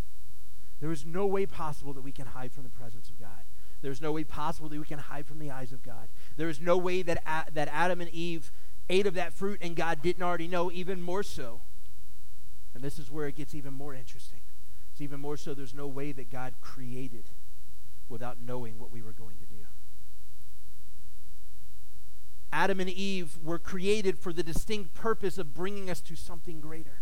There 0.81 0.91
is 0.91 1.05
no 1.05 1.27
way 1.27 1.45
possible 1.47 1.93
that 1.93 2.03
we 2.03 2.11
can 2.11 2.27
hide 2.27 2.53
from 2.53 2.65
the 2.65 2.71
presence 2.71 3.11
of 3.11 3.21
God. 3.21 3.45
There's 3.83 4.01
no 4.01 4.13
way 4.13 4.25
possible 4.25 4.71
that 4.71 4.79
we 4.79 4.85
can 4.85 4.99
hide 4.99 5.27
from 5.27 5.39
the 5.39 5.51
eyes 5.51 5.73
of 5.73 5.83
God. 5.83 6.09
There 6.37 6.49
is 6.49 6.61
no 6.61 6.79
way 6.79 7.03
that, 7.03 7.23
that 7.53 7.69
Adam 7.71 8.01
and 8.01 8.11
Eve 8.11 8.51
ate 8.89 9.07
of 9.07 9.15
that 9.15 9.35
fruit 9.35 9.59
and 9.61 9.77
God 9.77 10.01
didn't 10.03 10.23
already 10.23 10.49
know, 10.49 10.71
even 10.73 11.03
more 11.03 11.23
so. 11.23 11.61
And 12.75 12.83
this 12.83 12.99
is 12.99 13.11
where 13.11 13.29
it 13.29 13.37
gets 13.37 13.55
even 13.55 13.75
more 13.75 13.95
interesting. 13.95 14.41
It's 14.91 15.03
even 15.03 15.21
more 15.21 15.37
so 15.37 15.53
there's 15.53 15.75
no 15.75 15.87
way 15.87 16.13
that 16.13 16.31
God 16.31 16.55
created 16.63 17.29
without 18.09 18.39
knowing 18.41 18.79
what 18.79 18.91
we 18.91 19.03
were 19.03 19.13
going 19.13 19.37
to. 19.39 19.46
Adam 22.53 22.81
and 22.81 22.89
Eve 22.89 23.39
were 23.43 23.59
created 23.59 24.19
for 24.19 24.33
the 24.33 24.43
distinct 24.43 24.95
purpose 24.95 25.39
of 25.39 25.53
bringing 25.53 25.91
us 25.91 26.01
to 26.01 26.17
something 26.17 26.61
greater, 26.61 27.01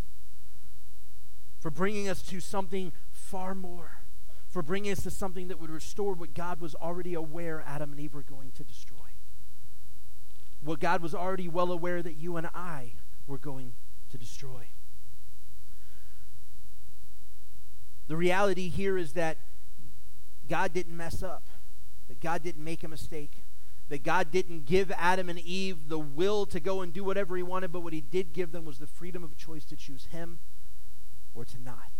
for 1.59 1.71
bringing 1.71 2.09
us 2.09 2.23
to 2.23 2.41
something 2.41 2.93
far 3.11 3.55
more, 3.55 4.03
for 4.49 4.63
bringing 4.63 4.93
us 4.93 5.03
to 5.03 5.11
something 5.11 5.49
that 5.49 5.61
would 5.61 5.71
restore 5.71 6.15
what 6.15 6.35
God 6.35 6.61
was 6.61 6.75
already 6.75 7.15
aware 7.15 7.63
Adam 7.67 7.93
and 7.93 8.01
Eve 8.01 8.15
were 8.15 8.23
going 8.23 8.53
to 8.53 8.65
destroy. 8.65 8.97
What 10.63 10.81
God 10.81 11.03
was 11.03 11.15
already 11.15 11.49
well 11.49 11.71
aware 11.71 12.03
that 12.03 12.15
you 12.15 12.37
and 12.37 12.49
I 12.55 12.95
were 13.27 13.39
going 13.39 13.75
to 14.11 14.19
destroy. 14.19 14.69
The 18.07 18.17
reality 18.17 18.69
here 18.69 18.99
is 18.99 19.13
that 19.13 19.39
God 20.49 20.73
didn't 20.73 20.97
mess 20.97 21.23
up, 21.23 21.45
that 22.09 22.21
God 22.21 22.43
didn't 22.43 22.65
make 22.65 22.85
a 22.85 22.89
mistake, 22.89 23.44
that 23.89 24.03
God 24.03 24.31
didn't 24.31 24.65
give 24.65 24.91
Adam 24.93 25.29
and 25.29 25.39
Eve 25.39 25.89
the 25.89 25.99
will 25.99 26.47
to 26.47 26.61
go 26.61 26.81
and 26.81 26.93
do 26.93 27.05
whatever 27.05 27.37
he 27.37 27.43
wanted, 27.43 27.73
but 27.73 27.81
what 27.81 27.93
he 27.93 28.01
did 28.01 28.33
give 28.33 28.53
them 28.53 28.65
was 28.65 28.79
the 28.79 28.87
freedom 28.87 29.23
of 29.23 29.37
choice 29.37 29.65
to 29.67 29.77
choose 29.77 30.07
him 30.07 30.39
or 31.35 31.45
to 31.45 31.61
not. 31.63 31.91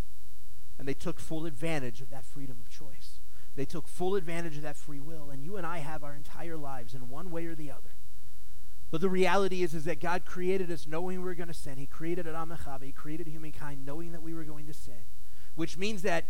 And 0.79 0.89
they 0.89 0.95
took 0.95 1.21
full 1.21 1.47
advantage 1.47 2.01
of 2.01 2.11
that 2.11 2.25
freedom 2.25 2.57
of 2.61 2.71
choice. 2.71 3.21
They 3.55 3.65
took 3.65 3.87
full 3.87 4.17
advantage 4.17 4.57
of 4.57 4.63
that 4.63 4.77
free 4.77 5.01
will. 5.01 5.31
And 5.31 5.45
you 5.45 5.57
and 5.57 5.67
I 5.67 5.79
have 5.79 6.03
our 6.03 6.15
entire 6.15 6.57
lives 6.57 6.95
in 6.95 7.09
one 7.09 7.31
way 7.31 7.47
or 7.47 7.55
the 7.55 7.71
other. 7.71 7.95
But 8.91 9.01
the 9.01 9.09
reality 9.09 9.63
is, 9.63 9.75
is 9.75 9.85
that 9.85 10.01
God 10.01 10.25
created 10.25 10.71
us 10.71 10.87
knowing 10.87 11.19
we 11.19 11.25
were 11.25 11.35
going 11.35 11.49
to 11.49 11.55
sin. 11.55 11.77
He 11.79 11.87
created 11.87 12.27
Adam 12.27 12.51
and 12.51 12.61
Chava. 12.61 12.85
He 12.85 12.93
created 12.93 13.27
humankind 13.27 13.85
knowing 13.85 14.13
that 14.13 14.23
we 14.23 14.35
were 14.35 14.45
going 14.45 14.67
to 14.67 14.75
sin. 14.75 15.07
Which 15.55 15.77
means 15.77 16.03
that 16.03 16.27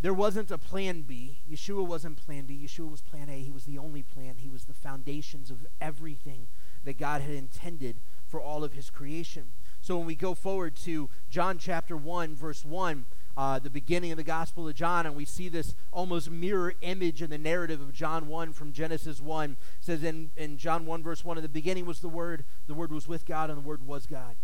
there 0.00 0.14
wasn't 0.14 0.50
a 0.50 0.58
plan 0.58 1.02
B. 1.02 1.40
Yeshua 1.50 1.84
wasn't 1.84 2.18
plan 2.18 2.46
B. 2.46 2.64
Yeshua 2.64 2.90
was 2.90 3.00
plan 3.00 3.28
A. 3.28 3.40
He 3.40 3.50
was 3.50 3.64
the 3.64 3.78
only 3.78 4.02
plan. 4.02 4.36
He 4.38 4.48
was 4.48 4.64
the 4.64 4.74
foundations 4.74 5.50
of 5.50 5.66
everything 5.80 6.46
that 6.84 6.98
God 6.98 7.20
had 7.20 7.34
intended 7.34 7.96
for 8.26 8.40
all 8.40 8.62
of 8.62 8.74
his 8.74 8.90
creation. 8.90 9.52
So 9.80 9.96
when 9.96 10.06
we 10.06 10.14
go 10.14 10.34
forward 10.34 10.76
to 10.76 11.08
John 11.30 11.58
chapter 11.58 11.96
1, 11.96 12.36
verse 12.36 12.64
1, 12.64 13.06
uh, 13.36 13.58
the 13.58 13.70
beginning 13.70 14.10
of 14.10 14.16
the 14.16 14.24
Gospel 14.24 14.68
of 14.68 14.74
John, 14.74 15.06
and 15.06 15.14
we 15.14 15.24
see 15.24 15.48
this 15.48 15.74
almost 15.92 16.30
mirror 16.30 16.74
image 16.80 17.22
in 17.22 17.30
the 17.30 17.38
narrative 17.38 17.80
of 17.80 17.92
John 17.92 18.26
1 18.26 18.52
from 18.52 18.72
Genesis 18.72 19.20
1. 19.20 19.52
It 19.52 19.56
says 19.80 20.02
in, 20.02 20.30
in 20.36 20.58
John 20.58 20.86
1, 20.86 21.02
verse 21.02 21.24
1, 21.24 21.38
in 21.38 21.42
the 21.42 21.48
beginning 21.48 21.86
was 21.86 22.00
the 22.00 22.08
Word, 22.08 22.44
the 22.66 22.74
Word 22.74 22.92
was 22.92 23.06
with 23.06 23.26
God, 23.26 23.48
and 23.48 23.58
the 23.58 23.66
Word 23.66 23.86
was 23.86 24.06
God. 24.06 24.36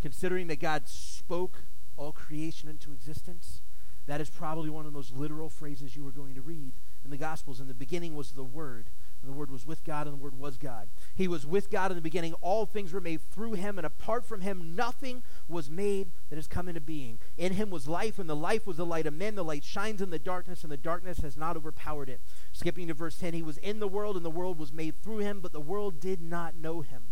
Considering 0.00 0.46
that 0.46 0.58
God 0.58 0.88
spoke 0.88 1.64
all 1.96 2.12
creation 2.12 2.68
into 2.68 2.92
existence, 2.92 3.59
that 4.06 4.20
is 4.20 4.30
probably 4.30 4.70
one 4.70 4.86
of 4.86 4.92
the 4.92 4.96
most 4.96 5.14
literal 5.14 5.48
phrases 5.48 5.94
you 5.94 6.04
were 6.04 6.10
going 6.10 6.34
to 6.34 6.40
read 6.40 6.72
in 7.04 7.10
the 7.10 7.16
Gospels. 7.16 7.60
In 7.60 7.68
the 7.68 7.74
beginning 7.74 8.14
was 8.14 8.32
the 8.32 8.44
Word, 8.44 8.90
and 9.22 9.30
the 9.30 9.36
Word 9.36 9.50
was 9.50 9.66
with 9.66 9.84
God, 9.84 10.06
and 10.06 10.16
the 10.16 10.22
Word 10.22 10.38
was 10.38 10.56
God. 10.56 10.88
He 11.14 11.28
was 11.28 11.46
with 11.46 11.70
God 11.70 11.90
in 11.90 11.96
the 11.96 12.02
beginning. 12.02 12.34
All 12.40 12.66
things 12.66 12.92
were 12.92 13.00
made 13.00 13.20
through 13.20 13.52
him, 13.52 13.78
and 13.78 13.86
apart 13.86 14.24
from 14.24 14.40
him, 14.40 14.74
nothing 14.74 15.22
was 15.48 15.70
made 15.70 16.10
that 16.28 16.36
has 16.36 16.46
come 16.46 16.68
into 16.68 16.80
being. 16.80 17.18
In 17.36 17.54
him 17.54 17.70
was 17.70 17.88
life, 17.88 18.18
and 18.18 18.28
the 18.28 18.36
life 18.36 18.66
was 18.66 18.76
the 18.76 18.86
light 18.86 19.06
of 19.06 19.14
men. 19.14 19.34
The 19.34 19.44
light 19.44 19.64
shines 19.64 20.02
in 20.02 20.10
the 20.10 20.18
darkness, 20.18 20.62
and 20.62 20.72
the 20.72 20.76
darkness 20.76 21.18
has 21.18 21.36
not 21.36 21.56
overpowered 21.56 22.08
it. 22.08 22.20
Skipping 22.52 22.88
to 22.88 22.94
verse 22.94 23.18
10 23.18 23.34
He 23.34 23.42
was 23.42 23.58
in 23.58 23.80
the 23.80 23.88
world, 23.88 24.16
and 24.16 24.24
the 24.24 24.30
world 24.30 24.58
was 24.58 24.72
made 24.72 25.02
through 25.02 25.18
him, 25.18 25.40
but 25.40 25.52
the 25.52 25.60
world 25.60 26.00
did 26.00 26.20
not 26.20 26.54
know 26.54 26.80
him. 26.80 27.04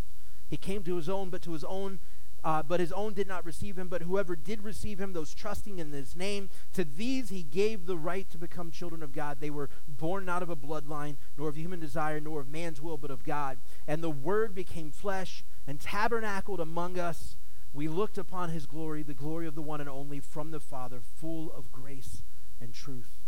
He 0.49 0.57
came 0.57 0.83
to 0.85 0.97
his 0.97 1.09
own, 1.09 1.29
but 1.29 1.43
to 1.43 1.53
his 1.53 1.65
own 1.65 2.01
uh, 2.49 2.63
but 2.63 2.81
his 2.81 2.93
own 2.93 3.13
did 3.13 3.29
not 3.29 3.45
receive 3.45 3.77
him. 3.77 3.89
But 3.89 4.01
whoever 4.01 4.35
did 4.35 4.65
receive 4.65 4.99
him, 4.99 5.13
those 5.13 5.35
trusting 5.35 5.79
in 5.79 5.93
his 5.93 6.17
name, 6.17 6.49
to 6.73 6.83
these 6.83 7.29
he 7.29 7.43
gave 7.43 7.85
the 7.85 7.99
right 7.99 8.29
to 8.31 8.39
become 8.39 8.71
children 8.71 9.03
of 9.03 9.13
God. 9.13 9.37
They 9.39 9.51
were 9.51 9.69
born 9.87 10.25
not 10.25 10.43
of 10.43 10.49
a 10.49 10.57
bloodline, 10.57 11.19
nor 11.37 11.51
of 11.51 11.57
human 11.59 11.79
desire, 11.79 12.21
nor 12.21 12.41
of 12.41 12.49
man's 12.49 12.81
will, 12.81 12.97
but 12.97 13.11
of 13.11 13.23
God. 13.23 13.59
And 13.87 14.03
the 14.03 14.09
Word 14.09 14.55
became 14.55 14.91
flesh 14.91 15.45
and 15.67 15.79
tabernacled 15.79 16.59
among 16.59 16.99
us. 16.99 17.37
We 17.75 17.87
looked 17.87 18.17
upon 18.17 18.49
his 18.49 18.65
glory, 18.65 19.03
the 19.03 19.13
glory 19.13 19.47
of 19.47 19.55
the 19.55 19.61
one 19.61 19.83
and 19.83 19.91
only 19.91 20.19
from 20.19 20.51
the 20.51 20.59
Father, 20.59 21.01
full 21.03 21.53
of 21.53 21.71
grace 21.71 22.23
and 22.63 22.73
truth. 22.73 23.19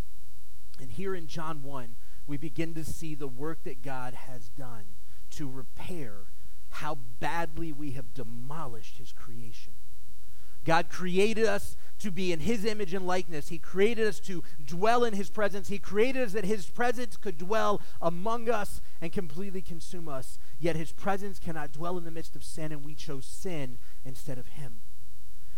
And 0.81 0.93
here 0.93 1.15
in 1.15 1.27
John 1.27 1.63
1, 1.63 1.97
we 2.27 2.39
begin 2.39 2.73
to 2.73 2.85
see 2.85 3.15
the 3.15 3.29
work 3.29 3.65
that 3.65 3.83
God 3.83 4.15
has 4.15 4.49
done 4.49 4.85
to 5.33 5.47
repair 5.47 6.29
how 6.71 6.99
badly 7.19 7.73
we 7.73 7.93
have 7.93 8.15
demolished 8.15 8.99
his 8.99 9.13
creation. 9.13 9.75
God 10.65 10.91
created 10.91 11.47
us 11.47 11.77
to 12.01 12.11
be 12.11 12.33
in 12.33 12.41
his 12.41 12.65
image 12.65 12.93
and 12.93 13.07
likeness. 13.07 13.49
He 13.49 13.59
created 13.59 14.07
us 14.07 14.21
to 14.21 14.43
dwell 14.63 15.05
in 15.05 15.15
his 15.15 15.31
presence. 15.31 15.69
He 15.69 15.79
created 15.79 16.23
us 16.23 16.33
that 16.33 16.45
his 16.45 16.67
presence 16.67 17.17
could 17.17 17.39
dwell 17.39 17.81
among 18.01 18.51
us 18.51 18.81
and 19.01 19.13
completely 19.13 19.63
consume 19.63 20.09
us. 20.09 20.39
Yet 20.59 20.77
his 20.77 20.93
presence 20.93 21.39
cannot 21.39 21.73
dwell 21.73 21.97
in 21.97 22.05
the 22.05 22.11
midst 22.11 22.37
of 22.37 22.45
sin, 22.45 22.73
and 22.73 22.85
we 22.85 22.95
chose 22.95 23.25
sin 23.25 23.79
instead 24.05 24.39
of 24.39 24.49
him. 24.49 24.81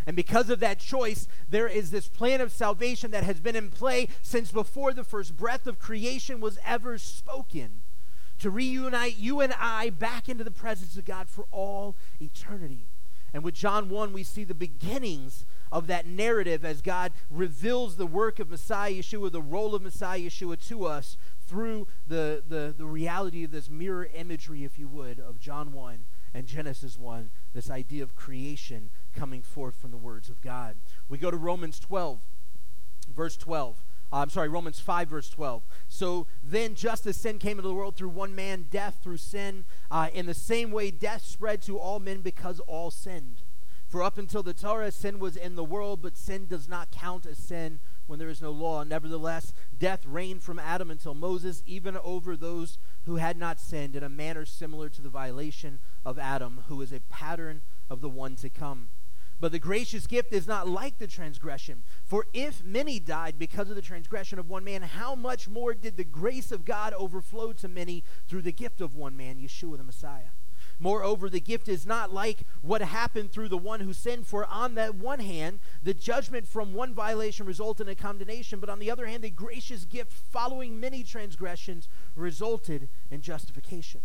And 0.07 0.16
because 0.16 0.51
of 0.51 0.61
that 0.61 0.79
choice, 0.79 1.29
there 1.48 1.68
is 1.68 1.90
this 1.90 2.09
plan 2.09 2.40
of 2.40 2.53
salvation 2.53 3.12
that 3.12 3.25
has 3.25 3.40
been 3.40 3.55
in 3.55 3.70
play 3.70 4.09
since 4.20 4.51
before 4.51 4.92
the 4.92 5.05
first 5.05 5.37
breath 5.37 5.66
of 5.66 5.79
creation 5.79 6.40
was 6.40 6.59
ever 6.64 6.98
spoken 6.98 7.83
to 8.42 8.50
reunite 8.50 9.18
you 9.18 9.40
and 9.40 9.55
I 9.57 9.90
back 9.90 10.28
into 10.28 10.42
the 10.42 10.50
presence 10.50 10.96
of 10.96 11.05
God 11.05 11.28
for 11.28 11.46
all 11.52 11.96
eternity. 12.20 12.88
And 13.33 13.44
with 13.44 13.55
John 13.55 13.88
1, 13.88 14.12
we 14.12 14.24
see 14.24 14.42
the 14.42 14.52
beginnings 14.52 15.46
of 15.70 15.87
that 15.87 16.07
narrative 16.09 16.64
as 16.64 16.83
God 16.83 17.12
reveals 17.31 17.96
the 17.96 18.07
work 18.07 18.40
of 18.40 18.50
Messiah 18.50 18.94
Yeshua, 18.94 19.31
the 19.31 19.40
role 19.40 19.76
of 19.76 19.83
Messiah 19.83 20.18
Yeshua 20.18 20.61
to 20.66 20.87
us 20.87 21.16
through 21.46 21.87
the, 22.09 22.42
the, 22.46 22.74
the 22.76 22.85
reality 22.85 23.44
of 23.44 23.52
this 23.52 23.70
mirror 23.70 24.09
imagery, 24.12 24.64
if 24.64 24.76
you 24.76 24.88
would, 24.88 25.20
of 25.20 25.38
John 25.38 25.72
1 25.72 26.00
and 26.35 26.48
Genesis 26.48 26.98
1, 26.98 27.31
this 27.55 27.70
idea 27.70 28.02
of 28.02 28.16
creation 28.16 28.90
coming 29.14 29.42
forth 29.42 29.76
from 29.76 29.92
the 29.92 29.96
words 29.96 30.28
of 30.28 30.42
God. 30.42 30.74
We 31.09 31.16
go 31.16 31.31
to 31.31 31.37
Romans 31.37 31.78
12, 31.78 32.18
verse 33.14 33.37
12. 33.37 33.85
I'm 34.12 34.29
sorry, 34.29 34.48
Romans 34.48 34.79
5, 34.79 35.09
verse 35.09 35.31
12. 35.31 35.62
So 35.88 36.27
then, 36.42 36.75
just 36.75 37.07
as 37.07 37.16
sin 37.16 37.38
came 37.38 37.59
into 37.59 37.68
the 37.68 37.75
world 37.75 37.96
through 37.96 38.11
one 38.11 38.35
man, 38.35 38.66
death 38.70 38.98
through 39.03 39.16
sin, 39.16 39.64
uh, 39.90 40.09
in 40.12 40.27
the 40.27 40.35
same 40.35 40.70
way, 40.70 40.90
death 40.90 41.25
spread 41.25 41.62
to 41.62 41.79
all 41.79 41.98
men 41.98 42.20
because 42.20 42.61
all 42.61 42.90
sinned. 42.90 43.42
For 43.88 44.03
up 44.03 44.16
until 44.18 44.42
the 44.42 44.55
Torah, 44.55 44.90
sin 44.90 45.18
was 45.18 45.37
in 45.37 45.55
the 45.55 45.64
world, 45.64 46.01
but 46.01 46.16
sin 46.16 46.46
does 46.46 46.68
not 46.68 46.90
count 46.90 47.27
as 47.27 47.38
sin 47.38 47.79
when 48.07 48.18
there 48.18 48.29
is 48.29 48.40
no 48.40 48.51
law. 48.51 48.83
Nevertheless, 48.85 49.53
death 49.79 50.05
reigned 50.07 50.42
from 50.42 50.59
Adam 50.59 50.90
until 50.90 51.14
Moses, 51.14 51.62
even 51.66 51.98
over 51.98 52.37
those 52.37 52.79
who 53.05 53.16
had 53.16 53.37
not 53.37 53.61
sinned, 53.61 53.94
in 53.94 54.03
a 54.03 54.09
manner 54.09 54.44
similar 54.46 54.88
to 54.88 55.03
the 55.03 55.11
violation 55.11 55.79
of 56.05 56.18
Adam, 56.18 56.64
who 56.68 56.81
is 56.81 56.92
a 56.92 57.01
pattern 57.01 57.61
of 57.90 58.01
the 58.01 58.09
one 58.09 58.35
to 58.37 58.48
come. 58.48 58.88
But 59.42 59.50
the 59.50 59.59
gracious 59.59 60.07
gift 60.07 60.33
is 60.33 60.46
not 60.46 60.68
like 60.68 60.98
the 60.98 61.09
transgression. 61.09 61.83
For 62.05 62.26
if 62.33 62.62
many 62.62 63.00
died 63.00 63.40
because 63.40 63.68
of 63.70 63.74
the 63.74 63.83
transgression 63.83 64.38
of 64.38 64.48
one 64.48 64.62
man, 64.62 64.83
how 64.83 65.16
much 65.16 65.48
more 65.48 65.74
did 65.74 65.96
the 65.96 66.05
grace 66.05 66.52
of 66.52 66.64
God 66.64 66.94
overflow 66.94 67.52
to 67.55 67.66
many 67.66 68.05
through 68.28 68.42
the 68.42 68.52
gift 68.52 68.81
of 68.81 68.94
one 68.94 69.16
man, 69.16 69.40
Yeshua 69.40 69.78
the 69.78 69.83
Messiah? 69.83 70.31
Moreover, 70.78 71.28
the 71.28 71.40
gift 71.40 71.66
is 71.66 71.85
not 71.85 72.14
like 72.14 72.44
what 72.61 72.83
happened 72.83 73.33
through 73.33 73.48
the 73.48 73.59
one 73.59 73.81
who 73.81 73.92
sinned, 73.92 74.28
for 74.28 74.46
on 74.46 74.76
that 74.76 74.94
one 74.94 75.18
hand, 75.18 75.59
the 75.83 75.92
judgment 75.92 76.46
from 76.46 76.72
one 76.72 76.94
violation 76.94 77.44
resulted 77.44 77.88
in 77.88 77.96
condemnation, 77.96 78.61
but 78.61 78.70
on 78.70 78.78
the 78.78 78.92
other 78.92 79.07
hand, 79.07 79.24
the 79.24 79.31
gracious 79.31 79.85
gift 79.85 80.12
following 80.12 80.78
many 80.78 81.02
transgressions 81.02 81.88
resulted 82.14 82.88
in 83.11 83.20
justification. 83.20 84.02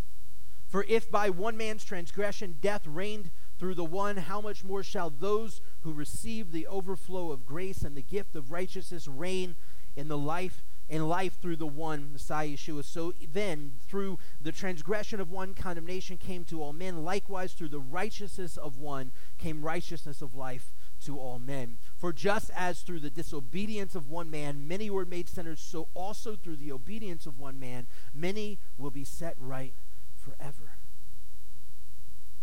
For 0.68 0.84
if 0.90 1.10
by 1.10 1.30
one 1.30 1.56
man's 1.56 1.86
transgression 1.86 2.58
death 2.60 2.86
reigned 2.86 3.30
through 3.60 3.76
the 3.76 3.86
one, 3.86 4.18
how 4.18 4.42
much 4.42 4.64
more 4.64 4.84
shall 4.84 5.10
those 5.10 5.62
who 5.82 5.94
receive 5.94 6.52
the 6.52 6.68
overflow 6.68 7.32
of 7.32 7.46
grace 7.46 7.82
and 7.82 7.96
the 7.96 8.02
gift 8.02 8.36
of 8.36 8.52
righteousness 8.52 9.08
reign 9.08 9.56
in 9.96 10.08
the 10.08 10.18
life 10.18 10.64
in 10.90 11.08
life 11.10 11.42
through 11.42 11.58
the 11.58 11.68
one 11.68 12.14
Messiah 12.14 12.48
Yeshua. 12.48 12.84
So 12.84 13.14
then, 13.34 13.74
through 13.88 14.20
the 14.42 14.54
transgression 14.54 15.20
of 15.20 15.30
one, 15.30 15.54
condemnation 15.54 16.18
came 16.18 16.46
to 16.46 16.62
all 16.62 16.72
men. 16.72 17.04
Likewise, 17.04 17.54
through 17.54 17.70
the 17.70 17.80
righteousness 17.80 18.56
of 18.56 18.78
one 18.78 19.12
came 19.38 19.64
righteousness 19.64 20.22
of 20.22 20.34
life 20.34 20.74
to 21.04 21.20
all 21.20 21.40
men. 21.40 21.78
For 21.96 22.14
just 22.14 22.52
as 22.56 22.82
through 22.82 23.02
the 23.02 23.10
disobedience 23.10 23.96
of 23.96 24.10
one 24.10 24.32
man 24.32 24.68
many 24.68 24.90
were 24.90 25.06
made 25.06 25.30
sinners, 25.30 25.60
so 25.60 25.90
also 25.94 26.36
through 26.36 26.56
the 26.56 26.72
obedience 26.72 27.26
of 27.26 27.38
one 27.38 27.60
man 27.60 27.88
many 28.14 28.60
will 28.78 28.92
be 28.92 29.04
set 29.04 29.36
right 29.40 29.74
forever. 30.16 30.78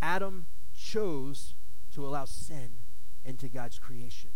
Adam 0.02 0.46
chose 0.76 1.54
to 1.94 2.04
allow 2.04 2.24
sin 2.24 2.78
into 3.24 3.48
God's 3.48 3.78
creation. 3.78 4.30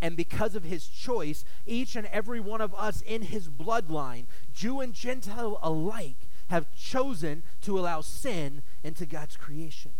And 0.00 0.16
because 0.16 0.54
of 0.54 0.64
his 0.64 0.86
choice, 0.86 1.44
each 1.66 1.96
and 1.96 2.06
every 2.06 2.38
one 2.38 2.60
of 2.60 2.74
us 2.74 3.00
in 3.02 3.22
his 3.22 3.48
bloodline, 3.48 4.26
Jew 4.52 4.80
and 4.80 4.94
Gentile 4.94 5.58
alike, 5.62 6.28
have 6.48 6.74
chosen 6.74 7.42
to 7.62 7.78
allow 7.78 8.00
sin 8.00 8.62
into 8.84 9.06
God's 9.06 9.36
creation. 9.36 9.92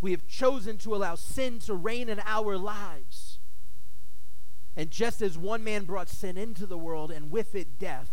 We 0.00 0.12
have 0.12 0.26
chosen 0.26 0.78
to 0.78 0.94
allow 0.94 1.14
sin 1.14 1.58
to 1.60 1.74
reign 1.74 2.08
in 2.08 2.20
our 2.24 2.56
lives. 2.56 3.38
And 4.76 4.90
just 4.90 5.22
as 5.22 5.36
one 5.36 5.64
man 5.64 5.84
brought 5.84 6.08
sin 6.08 6.36
into 6.36 6.66
the 6.66 6.78
world 6.78 7.10
and 7.10 7.30
with 7.30 7.54
it 7.54 7.78
death, 7.78 8.10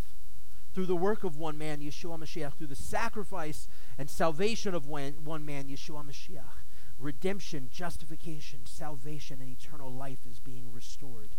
through 0.74 0.86
the 0.86 0.96
work 0.96 1.24
of 1.24 1.38
one 1.38 1.58
man, 1.58 1.82
Yeshua 1.82 2.18
Mashiach, 2.18 2.54
through 2.54 2.68
the 2.68 2.76
sacrifice 2.76 3.68
and 4.02 4.10
salvation 4.10 4.74
of 4.74 4.88
one, 4.88 5.14
one 5.24 5.46
man, 5.46 5.68
Yeshua 5.68 6.04
Mashiach, 6.04 6.64
redemption, 6.98 7.70
justification, 7.72 8.62
salvation, 8.64 9.40
and 9.40 9.48
eternal 9.48 9.94
life 9.94 10.26
is 10.28 10.40
being 10.40 10.74
restored 10.74 11.36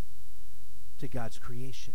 to 0.96 1.08
God's 1.08 1.40
creation. 1.40 1.94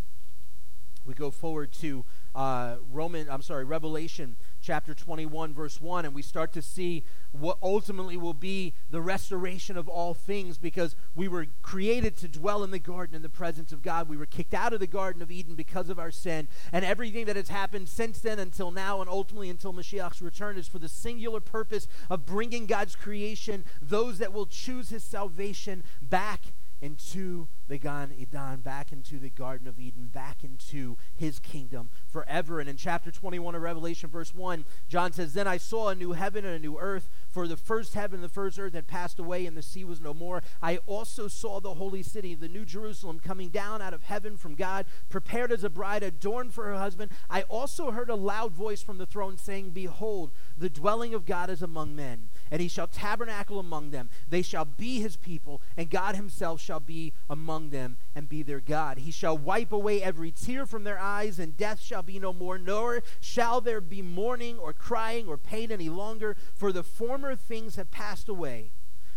We 1.05 1.13
go 1.13 1.31
forward 1.31 1.71
to 1.79 2.03
uh, 2.37 2.75
Roman, 2.91 3.27
I'm 3.31 3.41
sorry, 3.41 3.65
Revelation 3.65 4.37
chapter 4.61 4.93
21, 4.93 5.55
verse 5.55 5.81
1, 5.81 6.05
and 6.05 6.13
we 6.13 6.21
start 6.21 6.53
to 6.53 6.61
see 6.61 7.03
what 7.31 7.57
ultimately 7.63 8.15
will 8.15 8.35
be 8.35 8.75
the 8.91 9.01
restoration 9.01 9.75
of 9.75 9.89
all 9.89 10.13
things 10.13 10.59
because 10.59 10.95
we 11.15 11.27
were 11.27 11.47
created 11.63 12.15
to 12.17 12.27
dwell 12.27 12.63
in 12.63 12.69
the 12.69 12.77
garden 12.77 13.15
in 13.15 13.23
the 13.23 13.29
presence 13.29 13.71
of 13.71 13.81
God. 13.81 14.07
We 14.07 14.17
were 14.17 14.27
kicked 14.27 14.53
out 14.53 14.71
of 14.71 14.79
the 14.79 14.85
Garden 14.85 15.23
of 15.23 15.31
Eden 15.31 15.55
because 15.55 15.89
of 15.89 15.97
our 15.97 16.11
sin, 16.11 16.47
and 16.71 16.85
everything 16.85 17.25
that 17.25 17.35
has 17.35 17.49
happened 17.49 17.89
since 17.89 18.19
then 18.19 18.37
until 18.37 18.69
now 18.69 19.01
and 19.01 19.09
ultimately 19.09 19.49
until 19.49 19.73
Mashiach's 19.73 20.21
return 20.21 20.59
is 20.59 20.67
for 20.67 20.77
the 20.77 20.89
singular 20.89 21.39
purpose 21.39 21.87
of 22.07 22.27
bringing 22.27 22.67
God's 22.67 22.95
creation, 22.95 23.65
those 23.81 24.19
that 24.19 24.31
will 24.31 24.45
choose 24.45 24.89
his 24.89 25.03
salvation, 25.03 25.83
back 26.03 26.53
into 26.81 27.47
the 27.67 27.77
Gan 27.77 28.13
Eden, 28.17 28.61
back 28.61 28.91
into 28.91 29.19
the 29.19 29.29
Garden 29.29 29.67
of 29.67 29.79
Eden, 29.79 30.07
back 30.07 30.43
into 30.43 30.97
his 31.15 31.39
kingdom 31.39 31.89
forever. 32.07 32.59
And 32.59 32.69
in 32.69 32.77
chapter 32.77 33.11
21 33.11 33.55
of 33.55 33.61
Revelation, 33.61 34.09
verse 34.09 34.33
1, 34.33 34.65
John 34.87 35.11
says, 35.11 35.33
Then 35.33 35.47
I 35.47 35.57
saw 35.57 35.89
a 35.89 35.95
new 35.95 36.13
heaven 36.13 36.45
and 36.45 36.55
a 36.55 36.59
new 36.59 36.77
earth, 36.79 37.09
for 37.29 37.47
the 37.47 37.57
first 37.57 37.93
heaven 37.93 38.15
and 38.15 38.23
the 38.23 38.29
first 38.29 38.57
earth 38.59 38.73
had 38.73 38.87
passed 38.87 39.19
away, 39.19 39.45
and 39.45 39.57
the 39.57 39.61
sea 39.61 39.83
was 39.83 39.99
no 39.99 40.13
more. 40.13 40.41
I 40.61 40.77
also 40.85 41.27
saw 41.27 41.59
the 41.59 41.75
holy 41.75 42.03
city, 42.03 42.35
the 42.35 42.47
new 42.47 42.65
Jerusalem, 42.65 43.19
coming 43.19 43.49
down 43.49 43.81
out 43.81 43.93
of 43.93 44.03
heaven 44.03 44.37
from 44.37 44.55
God, 44.55 44.85
prepared 45.09 45.51
as 45.51 45.63
a 45.63 45.69
bride 45.69 46.03
adorned 46.03 46.53
for 46.53 46.65
her 46.65 46.77
husband. 46.77 47.11
I 47.29 47.43
also 47.43 47.91
heard 47.91 48.09
a 48.09 48.15
loud 48.15 48.53
voice 48.53 48.81
from 48.81 48.97
the 48.97 49.05
throne 49.05 49.37
saying, 49.37 49.71
Behold, 49.71 50.31
the 50.57 50.69
dwelling 50.69 51.13
of 51.13 51.25
God 51.25 51.49
is 51.49 51.61
among 51.61 51.95
men, 51.95 52.29
and 52.51 52.61
he 52.61 52.67
shall 52.67 52.87
tabernacle 52.87 53.59
among 53.59 53.91
them. 53.91 54.09
They 54.27 54.41
shall 54.41 54.65
be 54.65 54.99
his 54.99 55.17
people, 55.17 55.61
and 55.75 55.89
God 55.89 56.15
himself 56.15 56.61
shall 56.61 56.79
be 56.79 57.13
among 57.29 57.69
them 57.69 57.97
and 58.15 58.29
be 58.29 58.43
their 58.43 58.59
God. 58.59 58.99
He 58.99 59.11
shall 59.11 59.37
wipe 59.37 59.71
away 59.71 60.01
every 60.01 60.31
tear 60.31 60.65
from 60.65 60.83
their 60.83 60.99
eyes, 60.99 61.39
and 61.39 61.57
death 61.57 61.81
shall 61.81 62.03
be 62.03 62.19
no 62.19 62.33
more, 62.33 62.57
nor 62.57 63.03
shall 63.19 63.61
there 63.61 63.81
be 63.81 64.01
mourning 64.01 64.57
or 64.57 64.73
crying 64.73 65.27
or 65.27 65.37
pain 65.37 65.71
any 65.71 65.89
longer, 65.89 66.35
for 66.53 66.71
the 66.71 66.83
former 66.83 67.35
things 67.35 67.75
have 67.75 67.91
passed 67.91 68.29
away. 68.29 68.71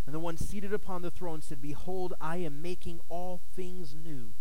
And 0.06 0.14
the 0.14 0.20
one 0.20 0.36
seated 0.36 0.72
upon 0.72 1.02
the 1.02 1.10
throne 1.10 1.40
said, 1.40 1.60
Behold, 1.60 2.14
I 2.20 2.38
am 2.38 2.62
making 2.62 3.00
all 3.08 3.40
things 3.54 3.94
new. 3.94 4.34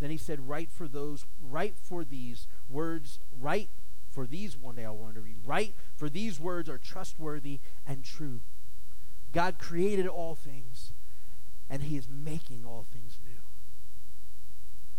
Then 0.00 0.10
he 0.10 0.16
said, 0.16 0.48
Write 0.48 0.72
for 0.72 0.88
those, 0.88 1.26
write 1.40 1.76
for 1.78 2.02
these 2.02 2.48
words, 2.68 3.20
write 3.38 3.70
for 4.12 4.26
these 4.26 4.56
one 4.56 4.76
day 4.76 4.84
I 4.84 4.90
want 4.90 5.14
to 5.14 5.20
read. 5.20 5.36
right? 5.44 5.74
for 5.96 6.08
these 6.08 6.38
words 6.38 6.68
are 6.68 6.78
trustworthy 6.78 7.60
and 7.86 8.04
true. 8.04 8.40
God 9.32 9.58
created 9.58 10.06
all 10.06 10.34
things, 10.34 10.92
and 11.70 11.82
he 11.84 11.96
is 11.96 12.08
making 12.08 12.64
all 12.66 12.86
things 12.92 13.18
new. 13.24 13.40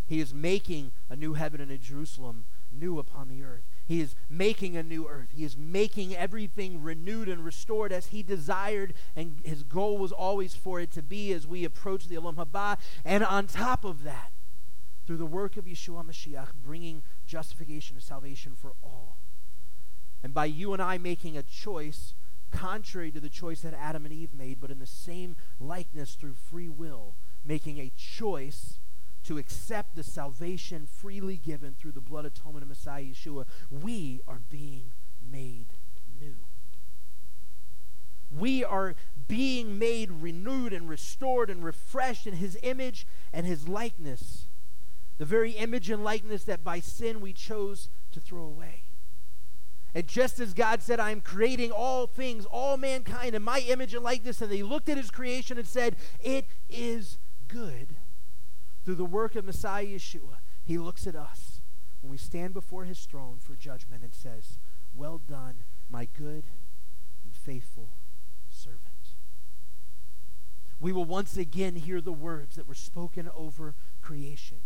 He 0.07 0.19
is 0.19 0.33
making 0.33 0.91
a 1.09 1.15
new 1.15 1.33
heaven 1.33 1.61
and 1.61 1.71
a 1.71 1.77
Jerusalem 1.77 2.45
new 2.71 2.99
upon 2.99 3.27
the 3.29 3.43
earth. 3.43 3.63
He 3.85 3.99
is 4.01 4.15
making 4.29 4.75
a 4.77 4.83
new 4.83 5.07
earth. 5.07 5.29
He 5.35 5.43
is 5.43 5.57
making 5.57 6.15
everything 6.15 6.81
renewed 6.81 7.27
and 7.27 7.43
restored 7.43 7.91
as 7.91 8.07
he 8.07 8.23
desired, 8.23 8.93
and 9.15 9.41
his 9.43 9.63
goal 9.63 9.97
was 9.97 10.11
always 10.11 10.55
for 10.55 10.79
it 10.79 10.91
to 10.91 11.03
be 11.03 11.33
as 11.33 11.45
we 11.45 11.65
approach 11.65 12.07
the 12.07 12.15
Olam 12.15 12.35
Haba. 12.35 12.77
And 13.03 13.23
on 13.23 13.47
top 13.47 13.83
of 13.83 14.03
that, 14.03 14.31
through 15.05 15.17
the 15.17 15.25
work 15.25 15.57
of 15.57 15.65
Yeshua 15.65 16.05
Mashiach, 16.05 16.49
bringing 16.63 17.03
justification 17.33 17.95
and 17.95 18.03
salvation 18.03 18.53
for 18.55 18.73
all. 18.83 19.17
And 20.21 20.35
by 20.35 20.45
you 20.45 20.71
and 20.71 20.79
I 20.79 20.99
making 20.99 21.35
a 21.35 21.41
choice 21.41 22.13
contrary 22.51 23.09
to 23.09 23.19
the 23.19 23.27
choice 23.27 23.61
that 23.61 23.73
Adam 23.73 24.05
and 24.05 24.13
Eve 24.13 24.35
made, 24.35 24.61
but 24.61 24.69
in 24.69 24.77
the 24.77 24.85
same 24.85 25.35
likeness 25.59 26.13
through 26.13 26.35
free 26.35 26.69
will, 26.69 27.15
making 27.43 27.79
a 27.79 27.91
choice 27.97 28.77
to 29.23 29.39
accept 29.39 29.95
the 29.95 30.03
salvation 30.03 30.85
freely 30.85 31.35
given 31.35 31.73
through 31.73 31.93
the 31.93 32.01
blood 32.01 32.25
atonement 32.25 32.61
of 32.61 32.69
Messiah 32.69 33.01
Yeshua, 33.01 33.45
we 33.71 34.21
are 34.27 34.41
being 34.51 34.91
made 35.27 35.69
new. 36.21 36.35
We 38.31 38.63
are 38.63 38.93
being 39.27 39.79
made 39.79 40.11
renewed 40.11 40.71
and 40.71 40.87
restored 40.87 41.49
and 41.49 41.63
refreshed 41.63 42.27
in 42.27 42.35
his 42.35 42.59
image 42.61 43.07
and 43.33 43.47
his 43.47 43.67
likeness. 43.67 44.42
The 45.17 45.25
very 45.25 45.51
image 45.51 45.89
and 45.89 46.03
likeness 46.03 46.43
that 46.45 46.63
by 46.63 46.79
sin 46.79 47.21
we 47.21 47.33
chose 47.33 47.89
to 48.11 48.19
throw 48.19 48.43
away. 48.43 48.83
And 49.95 50.07
just 50.07 50.39
as 50.39 50.53
God 50.53 50.81
said, 50.81 50.99
I 50.99 51.11
am 51.11 51.21
creating 51.21 51.71
all 51.71 52.07
things, 52.07 52.45
all 52.45 52.77
mankind 52.77 53.35
in 53.35 53.43
my 53.43 53.59
image 53.59 53.93
and 53.93 54.03
likeness, 54.03 54.41
and 54.41 54.51
they 54.51 54.63
looked 54.63 54.89
at 54.89 54.97
his 54.97 55.11
creation 55.11 55.57
and 55.57 55.67
said, 55.67 55.95
It 56.19 56.47
is 56.67 57.19
good 57.47 57.95
through 58.83 58.95
the 58.95 59.05
work 59.05 59.35
of 59.35 59.45
Messiah 59.45 59.85
Yeshua, 59.85 60.37
he 60.63 60.77
looks 60.77 61.07
at 61.07 61.15
us 61.15 61.61
when 62.01 62.11
we 62.11 62.17
stand 62.17 62.53
before 62.53 62.83
his 62.83 63.05
throne 63.05 63.37
for 63.39 63.55
judgment 63.55 64.03
and 64.03 64.13
says, 64.13 64.57
Well 64.93 65.19
done, 65.19 65.63
my 65.89 66.05
good 66.05 66.45
and 67.23 67.33
faithful 67.33 67.89
servant. 68.49 68.81
We 70.79 70.91
will 70.91 71.05
once 71.05 71.37
again 71.37 71.75
hear 71.75 72.01
the 72.01 72.11
words 72.11 72.55
that 72.55 72.67
were 72.67 72.73
spoken 72.73 73.29
over 73.33 73.73
creation, 74.01 74.57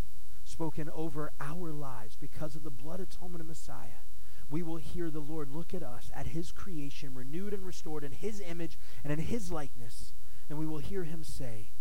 spoken 0.47 0.89
over 0.93 1.31
our 1.39 1.71
lives 1.71 2.15
because 2.15 2.55
of 2.55 2.63
the 2.63 2.69
blood 2.69 2.99
atonement 2.99 3.41
of 3.41 3.47
Messiah. 3.47 4.03
We 4.49 4.63
will 4.63 4.77
hear 4.77 5.09
the 5.09 5.19
Lord 5.19 5.51
look 5.51 5.73
at 5.73 5.83
us, 5.83 6.09
at 6.13 6.27
his 6.27 6.51
creation, 6.51 7.13
renewed 7.13 7.53
and 7.53 7.65
restored 7.65 8.03
in 8.03 8.13
his 8.13 8.41
image 8.41 8.77
and 9.03 9.11
in 9.11 9.19
his 9.19 9.51
likeness, 9.51 10.13
and 10.49 10.57
we 10.57 10.65
will 10.65 10.77
hear 10.77 11.03
him 11.03 11.23
say, 11.23 11.71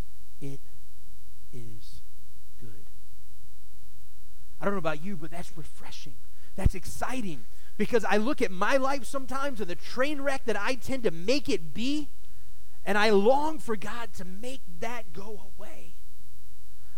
It 0.41 0.61
is 1.53 2.01
good. 2.59 2.91
I 4.61 4.65
don't 4.65 4.75
know 4.75 4.79
about 4.79 5.05
you, 5.05 5.17
but 5.17 5.31
that's 5.31 5.57
refreshing. 5.57 6.17
That's 6.57 6.75
exciting 6.75 7.45
because 7.77 8.05
I 8.05 8.17
look 8.17 8.41
at 8.41 8.51
my 8.51 8.79
life 8.79 9.05
sometimes 9.05 9.61
and 9.61 9.69
the 9.69 9.75
train 9.75 10.23
wreck 10.23 10.45
that 10.47 10.61
I 10.61 10.75
tend 10.75 11.05
to 11.05 11.11
make 11.11 11.49
it 11.49 11.73
be, 11.75 12.09
and 12.85 12.97
I 12.97 13.11
long 13.11 13.59
for 13.59 13.77
God 13.77 14.13
to 14.15 14.25
make 14.25 14.63
that 14.81 15.13
go 15.13 15.51
away. 15.57 15.96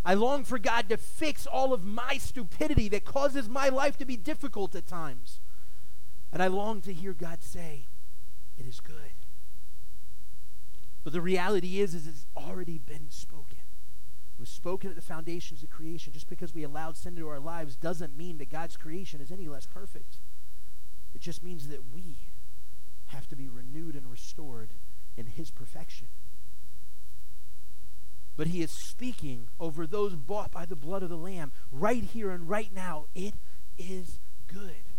I 0.05 0.13
long 0.13 0.43
for 0.43 0.57
God 0.57 0.89
to 0.89 0.97
fix 0.97 1.45
all 1.45 1.73
of 1.73 1.83
my 1.83 2.17
stupidity 2.17 2.87
that 2.89 3.05
causes 3.05 3.49
my 3.49 3.69
life 3.69 3.97
to 3.97 4.05
be 4.05 4.17
difficult 4.17 4.75
at 4.75 4.87
times. 4.87 5.39
And 6.31 6.41
I 6.41 6.47
long 6.47 6.81
to 6.81 6.93
hear 6.93 7.13
God 7.13 7.43
say, 7.43 7.87
It 8.57 8.65
is 8.65 8.79
good. 8.79 8.95
But 11.03 11.13
the 11.13 11.21
reality 11.21 11.79
is, 11.79 11.93
is 11.93 12.07
it's 12.07 12.27
already 12.35 12.77
been 12.77 13.09
spoken. 13.09 13.57
It 14.37 14.39
was 14.39 14.49
spoken 14.49 14.89
at 14.89 14.95
the 14.95 15.01
foundations 15.01 15.63
of 15.63 15.69
creation. 15.69 16.13
Just 16.13 16.29
because 16.29 16.53
we 16.53 16.63
allowed 16.63 16.97
sin 16.97 17.15
into 17.15 17.27
our 17.27 17.39
lives 17.39 17.75
doesn't 17.75 18.17
mean 18.17 18.37
that 18.37 18.49
God's 18.49 18.77
creation 18.77 19.19
is 19.21 19.31
any 19.31 19.47
less 19.47 19.65
perfect. 19.65 20.17
It 21.13 21.21
just 21.21 21.43
means 21.43 21.67
that 21.67 21.93
we 21.93 22.17
have 23.07 23.27
to 23.27 23.35
be 23.35 23.49
renewed 23.49 23.95
and 23.95 24.09
restored 24.09 24.73
in 25.17 25.27
His 25.27 25.51
perfection. 25.51 26.07
But 28.39 28.47
He 28.47 28.61
is 28.61 28.71
speaking 28.71 29.49
over 29.59 29.85
those 29.85 30.15
bought 30.15 30.49
by 30.49 30.65
the 30.65 30.77
blood 30.77 31.03
of 31.03 31.09
the 31.09 31.17
Lamb 31.17 31.51
right 31.73 32.05
here 32.05 32.31
and 32.31 32.47
right 32.47 32.73
now. 32.73 33.07
It 33.13 33.33
is 33.77 34.21
good. 34.47 34.93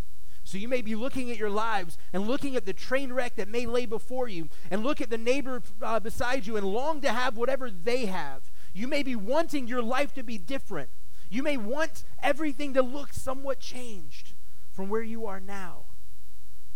So 0.44 0.58
you 0.58 0.68
may 0.68 0.82
be 0.82 0.94
looking 0.94 1.30
at 1.30 1.38
your 1.38 1.48
lives 1.48 1.96
and 2.12 2.28
looking 2.28 2.54
at 2.54 2.66
the 2.66 2.74
train 2.74 3.14
wreck 3.14 3.36
that 3.36 3.48
may 3.48 3.64
lay 3.64 3.86
before 3.86 4.28
you, 4.28 4.50
and 4.70 4.82
look 4.82 5.00
at 5.00 5.08
the 5.08 5.16
neighbor 5.16 5.62
uh, 5.80 6.00
beside 6.00 6.46
you 6.46 6.58
and 6.58 6.66
long 6.66 7.00
to 7.00 7.08
have 7.08 7.38
whatever 7.38 7.70
they 7.70 8.04
have. 8.04 8.50
You 8.74 8.86
may 8.86 9.02
be 9.02 9.16
wanting 9.16 9.66
your 9.66 9.82
life 9.82 10.12
to 10.16 10.22
be 10.22 10.36
different. 10.36 10.90
You 11.30 11.42
may 11.42 11.56
want 11.56 12.04
everything 12.22 12.74
to 12.74 12.82
look 12.82 13.14
somewhat 13.14 13.58
changed 13.58 14.34
from 14.70 14.90
where 14.90 15.02
you 15.02 15.24
are 15.24 15.40
now. 15.40 15.86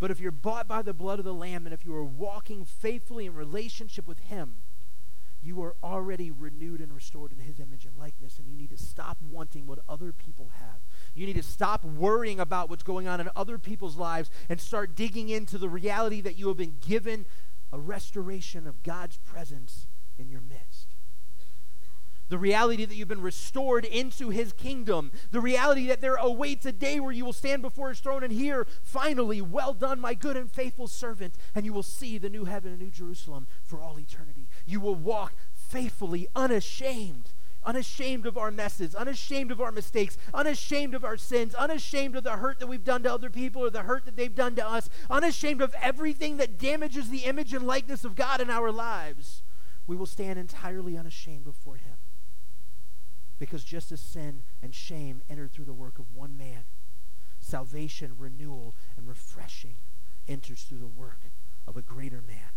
But 0.01 0.11
if 0.11 0.19
you're 0.19 0.31
bought 0.31 0.67
by 0.67 0.81
the 0.81 0.95
blood 0.95 1.19
of 1.19 1.27
the 1.27 1.35
Lamb 1.35 1.67
and 1.67 1.75
if 1.75 1.85
you 1.85 1.95
are 1.95 2.03
walking 2.03 2.65
faithfully 2.65 3.27
in 3.27 3.35
relationship 3.35 4.09
with 4.09 4.21
Him, 4.21 4.63
you 5.45 5.63
are 5.63 5.77
already 5.83 6.31
renewed 6.31 6.81
and 6.81 6.93
restored 6.93 7.33
in 7.33 7.39
His 7.39 7.61
image 7.61 7.85
and 7.85 7.97
likeness, 7.99 8.39
and 8.39 8.49
you 8.49 8.57
need 8.57 8.71
to 8.71 8.79
stop 8.79 9.19
wanting 9.21 9.67
what 9.67 9.81
other 9.89 10.13
people 10.13 10.51
have. 10.59 10.81
You 11.15 11.27
need 11.27 11.37
to 11.37 11.43
stop 11.43 11.85
worrying 11.85 12.41
about 12.41 12.71
what's 12.71 12.83
going 12.83 13.07
on 13.07 13.21
in 13.21 13.29
other 13.37 13.59
people's 13.59 13.97
lives 13.97 14.31
and 14.49 14.61
start 14.61 14.95
digging 14.95 15.29
into 15.29 15.59
the 15.59 15.69
reality 15.69 16.21
that 16.23 16.37
you 16.37 16.49
have 16.49 16.57
been 16.57 16.79
given 16.87 17.27
a 17.73 17.79
restoration 17.79 18.67
of 18.67 18.83
God's 18.83 19.19
presence 19.19 19.87
in 20.19 20.29
your 20.29 20.41
midst 20.41 20.95
the 22.29 22.39
reality 22.39 22.85
that 22.85 22.95
you've 22.95 23.09
been 23.09 23.21
restored 23.21 23.85
into 23.85 24.31
his 24.31 24.53
kingdom, 24.53 25.13
the 25.31 25.41
reality 25.41 25.87
that 25.87 26.01
there 26.01 26.17
awaits 26.17 26.65
a 26.65 26.73
day 26.73 26.99
where 26.99 27.13
you 27.13 27.25
will 27.25 27.33
stand 27.33 27.63
before 27.63 27.91
his 27.91 28.01
throne 28.01 28.25
and 28.25 28.33
hear, 28.33 28.67
finally, 28.83 29.43
well 29.43 29.75
done, 29.75 30.01
my 30.01 30.15
good 30.15 30.37
and 30.37 30.51
faithful 30.51 30.89
servant, 30.89 31.37
and 31.55 31.65
you 31.65 31.73
will 31.73 31.83
see 31.83 32.19
the 32.19 32.31
new 32.31 32.45
heaven 32.45 32.73
and 32.73 32.81
new 32.81 32.91
Jerusalem 32.91 33.47
for 33.63 33.81
all 33.81 34.01
eternity. 34.01 34.44
You 34.67 34.81
will 34.81 34.95
walk 34.95 35.35
faithfully, 35.53 36.29
unashamed. 36.35 37.31
Unashamed 37.67 38.27
of 38.27 38.37
our 38.37 38.51
messes, 38.51 38.95
unashamed 38.95 39.51
of 39.51 39.59
our 39.59 39.73
mistakes, 39.73 40.19
unashamed 40.35 40.95
of 40.95 41.03
our 41.03 41.17
sins, 41.17 41.55
unashamed 41.55 42.15
of 42.15 42.23
the 42.23 42.33
hurt 42.33 42.59
that 42.59 42.67
we've 42.67 42.85
done 42.85 43.03
to 43.03 43.13
other 43.13 43.31
people 43.31 43.63
or 43.63 43.71
the 43.71 43.85
hurt 43.85 44.05
that 44.05 44.17
they've 44.17 44.35
done 44.35 44.55
to 44.55 44.67
us, 44.67 44.91
unashamed 45.09 45.63
of 45.63 45.75
everything 45.81 46.37
that 46.37 46.59
damages 46.59 47.09
the 47.09 47.25
image 47.25 47.55
and 47.55 47.67
likeness 47.67 48.05
of 48.05 48.17
God 48.17 48.43
in 48.43 48.51
our 48.51 48.71
lives. 48.71 49.43
We 49.87 49.97
will 49.97 50.07
stand 50.07 50.39
entirely 50.39 50.97
unashamed 50.97 51.45
before 51.45 51.77
Him. 51.77 51.97
Because 53.39 53.65
just 53.65 53.91
as 53.93 54.01
sin 54.01 54.43
and 54.63 54.75
shame 54.75 55.23
entered 55.29 55.53
through 55.53 55.65
the 55.65 55.73
work 55.73 55.99
of 55.99 56.15
one 56.15 56.37
man, 56.37 56.65
salvation, 57.41 58.13
renewal, 58.19 58.75
and 58.97 59.09
refreshing 59.09 59.77
enters 60.29 60.63
through 60.63 60.79
the 60.79 60.87
work 60.87 61.21
of 61.67 61.77
a 61.77 61.83
greater 61.83 62.23
man, 62.27 62.51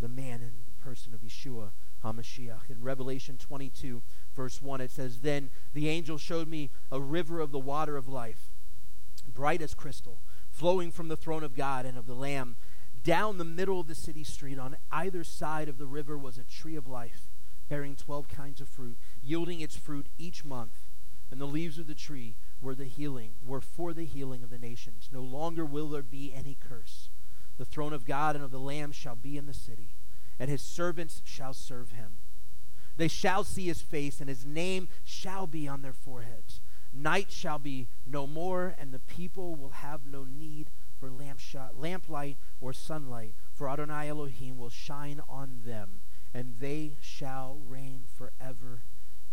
the 0.00 0.08
man 0.08 0.40
in 0.42 0.52
person 0.86 1.12
of 1.12 1.20
Yeshua 1.20 1.70
HaMashiach. 2.04 2.70
In 2.70 2.80
Revelation 2.80 3.38
22, 3.38 4.02
verse 4.36 4.62
1, 4.62 4.80
it 4.80 4.92
says, 4.92 5.20
Then 5.20 5.50
the 5.74 5.88
angel 5.88 6.16
showed 6.16 6.46
me 6.46 6.70
a 6.92 7.00
river 7.00 7.40
of 7.40 7.50
the 7.50 7.58
water 7.58 7.96
of 7.96 8.06
life, 8.06 8.52
bright 9.26 9.60
as 9.60 9.74
crystal, 9.74 10.20
flowing 10.48 10.92
from 10.92 11.08
the 11.08 11.16
throne 11.16 11.42
of 11.42 11.56
God 11.56 11.86
and 11.86 11.98
of 11.98 12.06
the 12.06 12.14
Lamb. 12.14 12.54
Down 13.02 13.36
the 13.38 13.44
middle 13.44 13.80
of 13.80 13.88
the 13.88 13.96
city 13.96 14.22
street, 14.22 14.60
on 14.60 14.76
either 14.92 15.24
side 15.24 15.68
of 15.68 15.76
the 15.76 15.88
river, 15.88 16.16
was 16.16 16.38
a 16.38 16.44
tree 16.44 16.76
of 16.76 16.86
life 16.86 17.32
bearing 17.68 17.96
12 17.96 18.28
kinds 18.28 18.60
of 18.60 18.68
fruit, 18.68 18.96
yielding 19.20 19.60
its 19.60 19.74
fruit 19.74 20.06
each 20.18 20.44
month. 20.44 20.78
And 21.32 21.40
the 21.40 21.46
leaves 21.46 21.80
of 21.80 21.88
the 21.88 21.96
tree 21.96 22.36
were 22.60 22.76
the 22.76 22.84
healing, 22.84 23.32
were 23.44 23.60
for 23.60 23.92
the 23.92 24.04
healing 24.04 24.44
of 24.44 24.50
the 24.50 24.58
nations. 24.58 25.08
No 25.12 25.20
longer 25.20 25.64
will 25.64 25.88
there 25.88 26.04
be 26.04 26.32
any 26.32 26.56
curse. 26.60 27.08
The 27.58 27.64
throne 27.64 27.92
of 27.92 28.06
God 28.06 28.36
and 28.36 28.44
of 28.44 28.52
the 28.52 28.60
Lamb 28.60 28.92
shall 28.92 29.16
be 29.16 29.36
in 29.36 29.46
the 29.46 29.54
city, 29.54 29.95
and 30.38 30.50
his 30.50 30.62
servants 30.62 31.22
shall 31.24 31.54
serve 31.54 31.92
him. 31.92 32.12
They 32.96 33.08
shall 33.08 33.44
see 33.44 33.66
his 33.66 33.82
face, 33.82 34.20
and 34.20 34.28
his 34.28 34.44
name 34.44 34.88
shall 35.04 35.46
be 35.46 35.68
on 35.68 35.82
their 35.82 35.92
foreheads. 35.92 36.60
Night 36.92 37.30
shall 37.30 37.58
be 37.58 37.88
no 38.06 38.26
more, 38.26 38.74
and 38.78 38.92
the 38.92 38.98
people 38.98 39.54
will 39.54 39.70
have 39.70 40.06
no 40.06 40.24
need 40.24 40.70
for 40.98 41.10
lamp 41.10 41.40
lamplight 41.74 42.38
or 42.60 42.72
sunlight, 42.72 43.34
for 43.52 43.68
Adonai 43.68 44.08
Elohim 44.08 44.56
will 44.56 44.70
shine 44.70 45.20
on 45.28 45.60
them 45.66 46.00
and 46.36 46.56
they 46.60 46.98
shall 47.00 47.56
reign 47.66 48.02
forever 48.14 48.82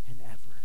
and 0.08 0.22
ever. 0.22 0.62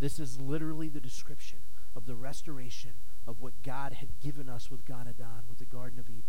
This 0.00 0.18
is 0.18 0.40
literally 0.40 0.88
the 0.88 1.00
description 1.00 1.60
of 1.94 2.04
the 2.04 2.16
restoration 2.16 2.94
of 3.28 3.40
what 3.40 3.62
God 3.62 3.92
had 3.92 4.18
given 4.20 4.48
us 4.48 4.72
with 4.72 4.84
Gan 4.84 5.06
Eden, 5.08 5.44
with 5.48 5.58
the 5.58 5.64
Garden 5.64 6.00
of 6.00 6.10
Eden. 6.10 6.24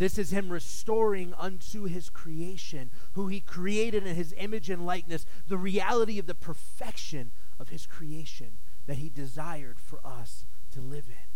This 0.00 0.16
is 0.16 0.30
him 0.30 0.48
restoring 0.48 1.34
unto 1.36 1.84
his 1.84 2.08
creation, 2.08 2.90
who 3.12 3.28
he 3.28 3.40
created 3.40 4.06
in 4.06 4.16
his 4.16 4.34
image 4.38 4.70
and 4.70 4.86
likeness, 4.86 5.26
the 5.46 5.58
reality 5.58 6.18
of 6.18 6.26
the 6.26 6.34
perfection 6.34 7.32
of 7.58 7.68
his 7.68 7.84
creation 7.84 8.56
that 8.86 8.96
he 8.96 9.10
desired 9.10 9.78
for 9.78 10.00
us 10.02 10.46
to 10.70 10.80
live 10.80 11.04
in. 11.08 11.30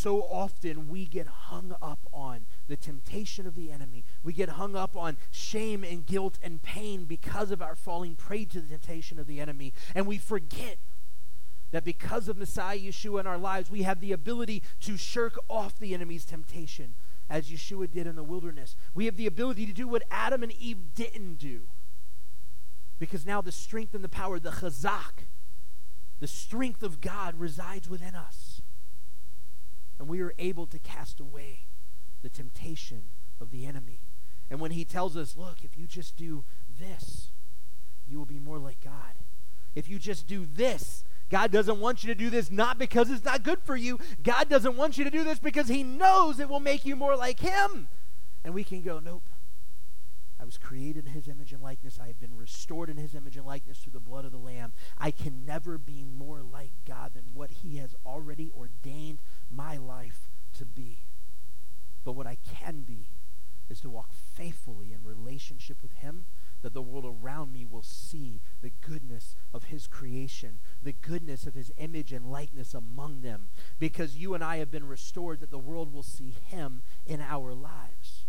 so 0.00 0.22
often 0.22 0.88
we 0.88 1.04
get 1.04 1.26
hung 1.26 1.74
up 1.82 2.08
on 2.10 2.46
the 2.68 2.76
temptation 2.76 3.46
of 3.46 3.54
the 3.54 3.70
enemy. 3.70 4.02
We 4.22 4.32
get 4.32 4.50
hung 4.50 4.74
up 4.74 4.96
on 4.96 5.18
shame 5.30 5.84
and 5.84 6.06
guilt 6.06 6.38
and 6.42 6.62
pain 6.62 7.04
because 7.04 7.50
of 7.50 7.60
our 7.60 7.74
falling 7.74 8.16
prey 8.16 8.46
to 8.46 8.62
the 8.62 8.68
temptation 8.68 9.18
of 9.18 9.26
the 9.26 9.40
enemy. 9.40 9.74
And 9.94 10.06
we 10.06 10.16
forget 10.16 10.78
that 11.70 11.84
because 11.84 12.28
of 12.28 12.36
Messiah 12.36 12.78
Yeshua 12.78 13.20
in 13.20 13.26
our 13.26 13.38
lives, 13.38 13.70
we 13.70 13.82
have 13.82 14.00
the 14.00 14.12
ability 14.12 14.62
to 14.80 14.96
shirk 14.96 15.38
off 15.48 15.78
the 15.78 15.94
enemy's 15.94 16.24
temptation, 16.24 16.94
as 17.28 17.48
Yeshua 17.48 17.90
did 17.90 18.06
in 18.06 18.16
the 18.16 18.24
wilderness. 18.24 18.76
We 18.94 19.04
have 19.06 19.16
the 19.16 19.26
ability 19.26 19.66
to 19.66 19.72
do 19.72 19.86
what 19.86 20.02
Adam 20.10 20.42
and 20.42 20.52
Eve 20.52 20.94
didn't 20.94 21.34
do. 21.34 21.62
Because 22.98 23.24
now 23.24 23.40
the 23.40 23.52
strength 23.52 23.94
and 23.94 24.04
the 24.04 24.08
power, 24.08 24.38
the 24.38 24.50
chazak, 24.50 25.26
the 26.18 26.26
strength 26.26 26.82
of 26.82 27.00
God 27.00 27.38
resides 27.38 27.88
within 27.88 28.14
us 28.14 28.60
and 30.00 30.08
we 30.08 30.22
are 30.22 30.32
able 30.38 30.66
to 30.66 30.78
cast 30.78 31.20
away 31.20 31.66
the 32.22 32.30
temptation 32.30 33.02
of 33.38 33.50
the 33.50 33.66
enemy. 33.66 34.00
And 34.50 34.58
when 34.58 34.70
he 34.70 34.82
tells 34.82 35.14
us, 35.14 35.36
look, 35.36 35.58
if 35.62 35.76
you 35.76 35.86
just 35.86 36.16
do 36.16 36.44
this, 36.80 37.30
you 38.08 38.16
will 38.16 38.24
be 38.24 38.38
more 38.38 38.58
like 38.58 38.80
God. 38.82 39.20
If 39.74 39.90
you 39.90 39.98
just 39.98 40.26
do 40.26 40.46
this, 40.46 41.04
God 41.30 41.52
doesn't 41.52 41.80
want 41.80 42.02
you 42.02 42.08
to 42.08 42.14
do 42.14 42.28
this 42.28 42.50
not 42.50 42.78
because 42.78 43.10
it's 43.10 43.24
not 43.24 43.42
good 43.42 43.62
for 43.62 43.76
you. 43.76 43.98
God 44.22 44.48
doesn't 44.48 44.76
want 44.76 44.98
you 44.98 45.04
to 45.04 45.10
do 45.10 45.24
this 45.24 45.38
because 45.38 45.68
he 45.68 45.82
knows 45.82 46.40
it 46.40 46.48
will 46.48 46.60
make 46.60 46.84
you 46.84 46.96
more 46.96 47.16
like 47.16 47.40
him. 47.40 47.88
And 48.44 48.52
we 48.52 48.64
can 48.64 48.82
go, 48.82 48.98
nope. 48.98 49.22
I 50.40 50.44
was 50.44 50.56
created 50.56 51.06
in 51.06 51.12
his 51.12 51.28
image 51.28 51.52
and 51.52 51.62
likeness. 51.62 51.98
I 52.02 52.06
have 52.06 52.18
been 52.18 52.36
restored 52.36 52.88
in 52.88 52.96
his 52.96 53.14
image 53.14 53.36
and 53.36 53.46
likeness 53.46 53.78
through 53.78 53.92
the 53.92 54.00
blood 54.00 54.24
of 54.24 54.32
the 54.32 54.38
Lamb. 54.38 54.72
I 54.98 55.10
can 55.10 55.44
never 55.44 55.76
be 55.76 56.02
more 56.02 56.40
like 56.40 56.72
God 56.86 57.12
than 57.14 57.24
what 57.34 57.50
he 57.50 57.76
has 57.76 57.94
already 58.06 58.50
ordained 58.56 59.18
my 59.50 59.76
life 59.76 60.30
to 60.56 60.64
be. 60.64 60.98
But 62.04 62.12
what 62.12 62.26
I 62.26 62.38
can 62.42 62.80
be 62.80 63.08
is 63.68 63.80
to 63.80 63.90
walk 63.90 64.12
faithfully 64.12 64.92
in 64.92 65.04
relationship 65.04 65.76
with 65.82 65.92
him 65.92 66.24
that 66.62 66.74
the 66.74 66.82
world 66.82 67.04
around 67.04 67.52
me 67.52 67.64
will 67.64 67.82
see 67.82 68.40
the 68.62 68.72
goodness 68.80 69.36
of 69.52 69.64
his 69.64 69.86
creation, 69.86 70.60
the 70.82 70.92
goodness 70.92 71.46
of 71.46 71.54
his 71.54 71.72
image 71.78 72.12
and 72.12 72.30
likeness 72.30 72.74
among 72.74 73.22
them. 73.22 73.48
Because 73.78 74.16
you 74.16 74.34
and 74.34 74.44
I 74.44 74.58
have 74.58 74.70
been 74.70 74.86
restored, 74.86 75.40
that 75.40 75.50
the 75.50 75.58
world 75.58 75.92
will 75.92 76.02
see 76.02 76.34
him 76.48 76.82
in 77.06 77.20
our 77.20 77.54
lives. 77.54 78.26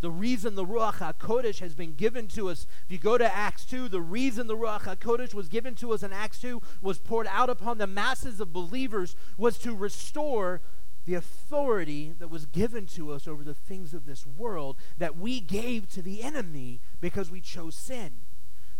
The 0.00 0.10
reason 0.10 0.54
the 0.54 0.66
Ruach 0.66 0.96
HaKodesh 0.96 1.60
has 1.60 1.74
been 1.74 1.94
given 1.94 2.28
to 2.28 2.50
us, 2.50 2.66
if 2.84 2.92
you 2.92 2.98
go 2.98 3.16
to 3.16 3.34
Acts 3.34 3.64
2, 3.64 3.88
the 3.88 4.00
reason 4.00 4.46
the 4.46 4.56
Ruach 4.56 4.82
HaKodesh 4.82 5.32
was 5.32 5.48
given 5.48 5.74
to 5.76 5.92
us 5.92 6.02
in 6.02 6.12
Acts 6.12 6.38
2 6.40 6.60
was 6.82 6.98
poured 6.98 7.26
out 7.28 7.48
upon 7.48 7.78
the 7.78 7.86
masses 7.86 8.38
of 8.38 8.52
believers 8.52 9.16
was 9.38 9.58
to 9.58 9.74
restore 9.74 10.60
the 11.06 11.14
authority 11.14 12.12
that 12.18 12.28
was 12.28 12.46
given 12.46 12.86
to 12.86 13.12
us 13.12 13.26
over 13.26 13.42
the 13.42 13.54
things 13.54 13.94
of 13.94 14.04
this 14.04 14.26
world 14.26 14.76
that 14.98 15.16
we 15.16 15.40
gave 15.40 15.88
to 15.88 16.02
the 16.02 16.22
enemy 16.22 16.80
because 17.00 17.30
we 17.30 17.40
chose 17.40 17.76
sin. 17.76 18.10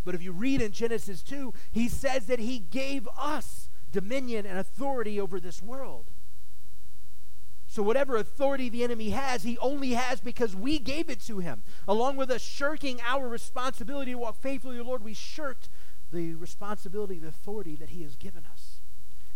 But 0.05 0.13
if 0.13 0.21
you 0.21 0.31
read 0.31 0.61
in 0.61 0.71
Genesis 0.71 1.23
2, 1.23 1.53
he 1.71 1.87
says 1.87 2.27
that 2.27 2.39
he 2.39 2.59
gave 2.59 3.07
us 3.17 3.69
dominion 3.91 4.45
and 4.45 4.59
authority 4.59 5.19
over 5.19 5.39
this 5.39 5.61
world. 5.61 6.11
So, 7.69 7.83
whatever 7.83 8.15
authority 8.15 8.69
the 8.69 8.83
enemy 8.83 9.09
has, 9.09 9.43
he 9.43 9.57
only 9.57 9.91
has 9.91 10.21
because 10.21 10.55
we 10.55 10.79
gave 10.79 11.09
it 11.09 11.19
to 11.27 11.39
him. 11.39 11.63
Along 11.87 12.15
with 12.15 12.31
us 12.31 12.41
shirking 12.41 13.01
our 13.05 13.27
responsibility 13.27 14.11
to 14.11 14.17
walk 14.17 14.41
faithfully 14.41 14.77
to 14.77 14.83
the 14.83 14.87
Lord, 14.87 15.03
we 15.03 15.13
shirked 15.13 15.67
the 16.11 16.35
responsibility, 16.35 17.19
the 17.19 17.27
authority 17.27 17.75
that 17.75 17.89
he 17.89 18.03
has 18.03 18.15
given 18.15 18.45
us. 18.51 18.56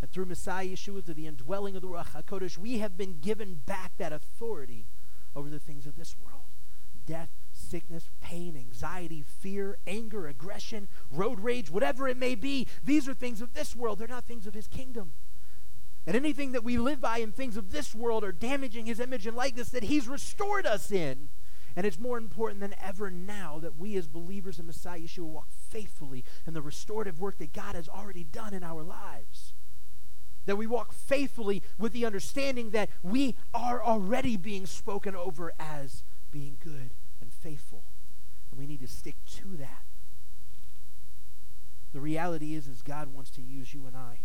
And 0.02 0.10
through 0.10 0.26
Messiah 0.26 0.66
Yeshua, 0.66 1.04
through 1.04 1.14
the 1.14 1.28
indwelling 1.28 1.76
of 1.76 1.82
the 1.82 1.88
Ruach 1.88 2.10
HaKodesh, 2.10 2.58
we 2.58 2.78
have 2.78 2.98
been 2.98 3.20
given 3.20 3.60
back 3.64 3.92
that 3.98 4.12
authority 4.12 4.86
over 5.36 5.48
the 5.48 5.60
things 5.60 5.86
of 5.86 5.96
this 5.96 6.16
world 6.18 6.42
death, 7.06 7.30
sickness, 7.52 8.10
pain, 8.20 8.56
anxiety, 8.56 9.24
fear, 9.26 9.76
anger, 9.86 10.28
aggression, 10.28 10.88
road 11.10 11.40
rage, 11.40 11.70
whatever 11.70 12.06
it 12.06 12.16
may 12.16 12.34
be. 12.34 12.66
These 12.84 13.08
are 13.08 13.14
things 13.14 13.40
of 13.40 13.54
this 13.54 13.74
world, 13.74 13.98
they're 13.98 14.08
not 14.08 14.24
things 14.24 14.46
of 14.46 14.54
his 14.54 14.68
kingdom. 14.68 15.12
And 16.06 16.16
anything 16.16 16.52
that 16.52 16.64
we 16.64 16.78
live 16.78 17.00
by 17.00 17.18
in 17.18 17.32
things 17.32 17.56
of 17.56 17.70
this 17.70 17.94
world 17.94 18.24
are 18.24 18.32
damaging 18.32 18.86
his 18.86 18.98
image 18.98 19.26
and 19.26 19.36
likeness 19.36 19.68
that 19.70 19.84
he's 19.84 20.08
restored 20.08 20.66
us 20.66 20.90
in. 20.90 21.28
And 21.76 21.86
it's 21.86 21.98
more 21.98 22.18
important 22.18 22.60
than 22.60 22.74
ever 22.82 23.10
now 23.10 23.58
that 23.60 23.78
we 23.78 23.96
as 23.96 24.06
believers 24.06 24.58
in 24.58 24.66
Messiah 24.66 25.00
Yeshua 25.00 25.24
walk 25.24 25.48
faithfully 25.50 26.24
in 26.46 26.54
the 26.54 26.62
restorative 26.62 27.20
work 27.20 27.38
that 27.38 27.52
God 27.52 27.76
has 27.76 27.88
already 27.88 28.24
done 28.24 28.52
in 28.52 28.62
our 28.62 28.82
lives. 28.82 29.51
That 30.46 30.56
we 30.56 30.66
walk 30.66 30.92
faithfully 30.92 31.62
with 31.78 31.92
the 31.92 32.04
understanding 32.04 32.70
that 32.70 32.90
we 33.02 33.36
are 33.54 33.82
already 33.82 34.36
being 34.36 34.66
spoken 34.66 35.14
over 35.14 35.52
as 35.58 36.02
being 36.30 36.58
good 36.62 36.90
and 37.20 37.32
faithful. 37.32 37.84
And 38.50 38.58
we 38.58 38.66
need 38.66 38.80
to 38.80 38.88
stick 38.88 39.16
to 39.36 39.56
that. 39.56 39.82
The 41.92 42.00
reality 42.00 42.54
is, 42.54 42.66
is 42.66 42.82
God 42.82 43.08
wants 43.08 43.30
to 43.32 43.42
use 43.42 43.74
you 43.74 43.86
and 43.86 43.96
I 43.96 44.20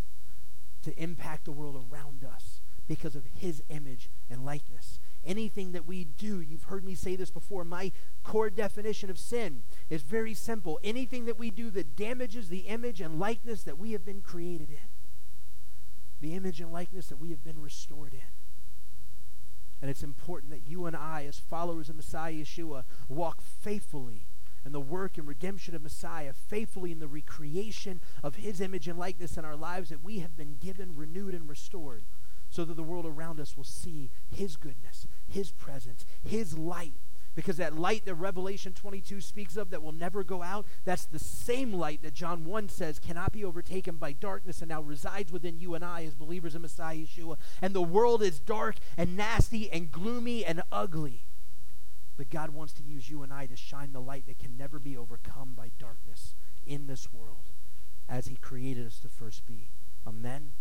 to 0.83 0.97
impact 1.01 1.45
the 1.45 1.51
world 1.51 1.85
around 1.91 2.23
us 2.23 2.61
because 2.87 3.15
of 3.15 3.25
his 3.25 3.61
image 3.69 4.09
and 4.29 4.45
likeness. 4.45 4.99
Anything 5.25 5.73
that 5.73 5.85
we 5.85 6.05
do, 6.05 6.39
you've 6.39 6.63
heard 6.63 6.85
me 6.85 6.95
say 6.95 7.17
this 7.17 7.29
before, 7.29 7.65
my 7.65 7.91
core 8.23 8.49
definition 8.49 9.09
of 9.09 9.19
sin 9.19 9.63
is 9.89 10.01
very 10.01 10.33
simple. 10.33 10.79
Anything 10.83 11.25
that 11.25 11.37
we 11.37 11.51
do 11.51 11.69
that 11.71 11.97
damages 11.97 12.47
the 12.47 12.59
image 12.59 13.01
and 13.01 13.19
likeness 13.19 13.63
that 13.63 13.77
we 13.77 13.91
have 13.91 14.05
been 14.05 14.21
created 14.21 14.69
in, 14.69 14.77
the 16.21 16.33
image 16.33 16.59
and 16.59 16.71
likeness 16.71 17.07
that 17.07 17.17
we 17.17 17.29
have 17.29 17.43
been 17.43 17.61
restored 17.61 18.13
in. 18.13 18.19
And 19.81 19.91
it's 19.91 20.03
important 20.03 20.51
that 20.51 20.67
you 20.67 20.85
and 20.85 20.95
I, 20.95 21.25
as 21.27 21.37
followers 21.37 21.89
of 21.89 21.95
Messiah 21.95 22.33
Yeshua, 22.33 22.83
walk 23.07 23.41
faithfully 23.41 24.25
in 24.65 24.71
the 24.71 24.79
work 24.81 25.17
and 25.17 25.27
redemption 25.27 25.75
of 25.75 25.83
Messiah, 25.83 26.33
faithfully 26.33 26.91
in 26.91 26.99
the 26.99 27.07
recreation 27.07 28.01
of 28.23 28.35
his 28.35 28.59
image 28.59 28.87
and 28.87 28.97
likeness 28.97 29.37
in 29.37 29.45
our 29.45 29.55
lives 29.55 29.89
that 29.89 30.03
we 30.03 30.19
have 30.19 30.35
been 30.35 30.57
given, 30.59 30.95
renewed, 30.95 31.33
and 31.33 31.47
restored, 31.47 32.03
so 32.49 32.65
that 32.65 32.73
the 32.73 32.83
world 32.83 33.05
around 33.05 33.39
us 33.39 33.55
will 33.55 33.63
see 33.63 34.09
his 34.29 34.55
goodness, 34.55 35.07
his 35.27 35.51
presence, 35.51 36.05
his 36.23 36.57
light 36.57 36.93
because 37.37 37.57
that 37.57 37.77
light 37.77 38.03
that 38.05 38.15
Revelation 38.15 38.73
22 38.73 39.21
speaks 39.21 39.57
of 39.57 39.69
that 39.69 39.83
will 39.83 39.91
never 39.91 40.23
go 40.23 40.41
out, 40.41 40.65
that's 40.85 41.05
the 41.05 41.19
same 41.19 41.71
light 41.71 42.01
that 42.01 42.15
John 42.15 42.45
1 42.45 42.67
says 42.67 42.97
cannot 42.97 43.31
be 43.31 43.45
overtaken 43.45 43.97
by 43.97 44.13
darkness 44.13 44.63
and 44.63 44.69
now 44.69 44.81
resides 44.81 45.31
within 45.31 45.59
you 45.59 45.75
and 45.75 45.85
I 45.85 46.03
as 46.03 46.15
believers 46.15 46.55
in 46.55 46.63
Messiah 46.63 46.95
Yeshua. 46.95 47.37
And 47.61 47.75
the 47.75 47.81
world 47.83 48.23
is 48.23 48.39
dark 48.39 48.77
and 48.97 49.15
nasty 49.15 49.71
and 49.71 49.91
gloomy 49.91 50.43
and 50.43 50.63
ugly. 50.71 51.25
But 52.17 52.31
God 52.31 52.55
wants 52.55 52.73
to 52.73 52.83
use 52.83 53.07
you 53.07 53.21
and 53.21 53.31
I 53.31 53.45
to 53.45 53.55
shine 53.55 53.93
the 53.93 54.01
light 54.01 54.25
that 54.25 54.39
can 54.39 54.57
never 54.57 54.79
be 54.79 54.97
overcome 54.97 55.53
by 55.55 55.69
darkness 55.77 56.33
in 56.65 56.87
this 56.87 57.13
world 57.13 57.51
as 58.09 58.25
He 58.25 58.37
created 58.37 58.87
us 58.87 58.97
to 59.01 59.09
first 59.09 59.45
be. 59.45 59.69
Amen. 60.07 60.53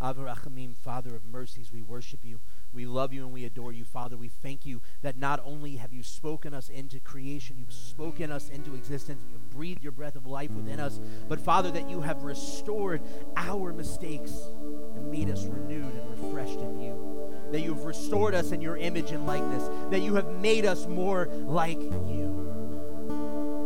Av 0.00 0.16
HaRachamim, 0.16 0.74
Father 0.74 1.14
of 1.14 1.26
mercies, 1.26 1.70
we 1.70 1.82
worship 1.82 2.20
you. 2.22 2.40
We 2.72 2.86
love 2.86 3.12
you 3.12 3.24
and 3.24 3.32
we 3.32 3.44
adore 3.44 3.72
you, 3.72 3.84
Father. 3.84 4.16
We 4.16 4.28
thank 4.28 4.66
you 4.66 4.82
that 5.02 5.16
not 5.16 5.40
only 5.44 5.76
have 5.76 5.92
you 5.92 6.02
spoken 6.02 6.52
us 6.52 6.68
into 6.68 7.00
creation, 7.00 7.56
you've 7.58 7.72
spoken 7.72 8.30
us 8.30 8.50
into 8.50 8.74
existence, 8.74 9.22
you've 9.32 9.50
breathed 9.50 9.82
your 9.82 9.92
breath 9.92 10.14
of 10.16 10.26
life 10.26 10.50
within 10.50 10.78
us, 10.78 11.00
but 11.28 11.40
Father, 11.40 11.70
that 11.70 11.88
you 11.88 12.02
have 12.02 12.22
restored 12.22 13.00
our 13.36 13.72
mistakes 13.72 14.32
and 14.94 15.10
made 15.10 15.30
us 15.30 15.44
renewed 15.46 15.94
and 15.94 16.24
refreshed 16.24 16.60
in 16.60 16.80
you. 16.80 17.32
That 17.50 17.60
you 17.60 17.74
have 17.74 17.84
restored 17.84 18.34
us 18.34 18.52
in 18.52 18.60
your 18.60 18.76
image 18.76 19.12
and 19.12 19.26
likeness, 19.26 19.68
that 19.90 20.00
you 20.00 20.14
have 20.16 20.30
made 20.40 20.66
us 20.66 20.86
more 20.86 21.26
like 21.26 21.80
you. 21.80 22.46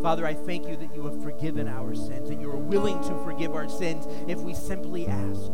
Father, 0.03 0.25
I 0.27 0.35
thank 0.35 0.67
you 0.67 0.77
that 0.77 0.95
you 0.95 1.05
have 1.07 1.23
forgiven 1.23 1.69
our 1.69 1.95
sins 1.95 2.31
and 2.31 2.41
you 2.41 2.51
are 2.51 2.57
willing 2.57 2.99
to 3.03 3.25
forgive 3.25 3.55
our 3.55 3.69
sins 3.69 4.07
if 4.29 4.39
we 4.39 4.55
simply 4.55 5.07
ask. 5.07 5.53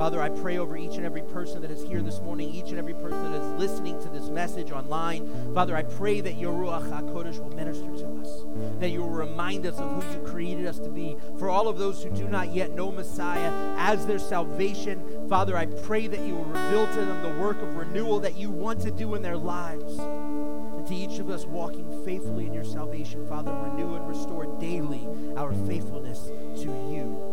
Father, 0.00 0.22
I 0.22 0.30
pray 0.30 0.56
over 0.56 0.78
each 0.78 0.96
and 0.96 1.04
every 1.04 1.20
person 1.20 1.60
that 1.60 1.70
is 1.70 1.82
here 1.82 2.00
this 2.00 2.20
morning, 2.20 2.48
each 2.48 2.70
and 2.70 2.78
every 2.78 2.94
person 2.94 3.32
that 3.32 3.42
is 3.42 3.60
listening 3.60 4.00
to 4.00 4.08
this 4.08 4.30
message 4.30 4.72
online. 4.72 5.52
Father, 5.52 5.76
I 5.76 5.82
pray 5.82 6.22
that 6.22 6.38
your 6.38 6.54
Ruach 6.54 6.88
HaKodesh 6.88 7.38
will 7.38 7.54
minister 7.54 7.84
to 7.84 8.20
us, 8.22 8.46
that 8.78 8.88
you 8.88 9.00
will 9.02 9.10
remind 9.10 9.66
us 9.66 9.76
of 9.76 10.02
who 10.02 10.10
you 10.10 10.26
created 10.26 10.64
us 10.64 10.78
to 10.78 10.88
be. 10.88 11.18
For 11.38 11.50
all 11.50 11.68
of 11.68 11.76
those 11.76 12.02
who 12.02 12.08
do 12.08 12.26
not 12.26 12.54
yet 12.54 12.70
know 12.70 12.90
Messiah 12.90 13.52
as 13.76 14.06
their 14.06 14.18
salvation, 14.18 15.28
Father, 15.28 15.54
I 15.54 15.66
pray 15.66 16.06
that 16.06 16.20
you 16.20 16.34
will 16.34 16.44
reveal 16.44 16.86
to 16.86 17.00
them 17.04 17.22
the 17.22 17.38
work 17.38 17.60
of 17.60 17.76
renewal 17.76 18.20
that 18.20 18.38
you 18.38 18.48
want 18.48 18.80
to 18.80 18.90
do 18.90 19.14
in 19.16 19.20
their 19.20 19.36
lives. 19.36 19.98
And 19.98 20.86
to 20.86 20.94
each 20.94 21.18
of 21.18 21.28
us 21.28 21.44
walking 21.44 22.06
faithfully 22.06 22.46
in 22.46 22.54
your 22.54 22.64
salvation, 22.64 23.26
Father, 23.26 23.52
renew 23.52 23.96
and 23.96 24.08
restore 24.08 24.46
daily 24.58 25.06
our 25.36 25.52
faithfulness 25.66 26.30
to 26.62 26.70
you 26.90 27.29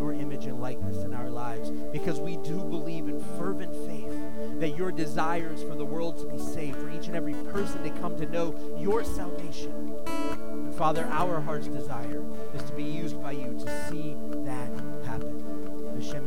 your 0.00 0.14
image 0.14 0.46
and 0.46 0.58
likeness 0.60 1.04
in 1.04 1.12
our 1.12 1.28
lives 1.28 1.70
because 1.92 2.18
we 2.18 2.38
do 2.38 2.56
believe 2.56 3.06
in 3.06 3.20
fervent 3.38 3.74
faith 3.86 4.10
that 4.58 4.76
your 4.76 4.90
desires 4.90 5.62
for 5.62 5.74
the 5.74 5.84
world 5.84 6.18
to 6.18 6.26
be 6.26 6.38
saved, 6.38 6.78
for 6.80 6.90
each 6.90 7.06
and 7.06 7.16
every 7.16 7.34
person 7.52 7.82
to 7.82 7.90
come 8.00 8.16
to 8.16 8.24
know 8.26 8.54
your 8.78 9.04
salvation. 9.04 9.94
And 10.06 10.74
Father, 10.74 11.06
our 11.10 11.40
heart's 11.40 11.68
desire 11.68 12.24
is 12.54 12.62
to 12.62 12.72
be 12.72 12.84
used 12.84 13.20
by 13.22 13.32
you 13.32 13.58
to 13.58 13.88
see 13.88 14.16
that 14.44 14.70
happen. 15.04 15.40
Hashem. 16.00 16.26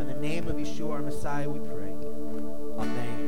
In 0.00 0.06
the 0.08 0.14
name 0.14 0.48
of 0.48 0.56
Yeshua, 0.56 0.94
our 0.94 1.02
Messiah, 1.02 1.48
we 1.48 1.60
pray. 1.60 1.94
Amen. 2.78 3.27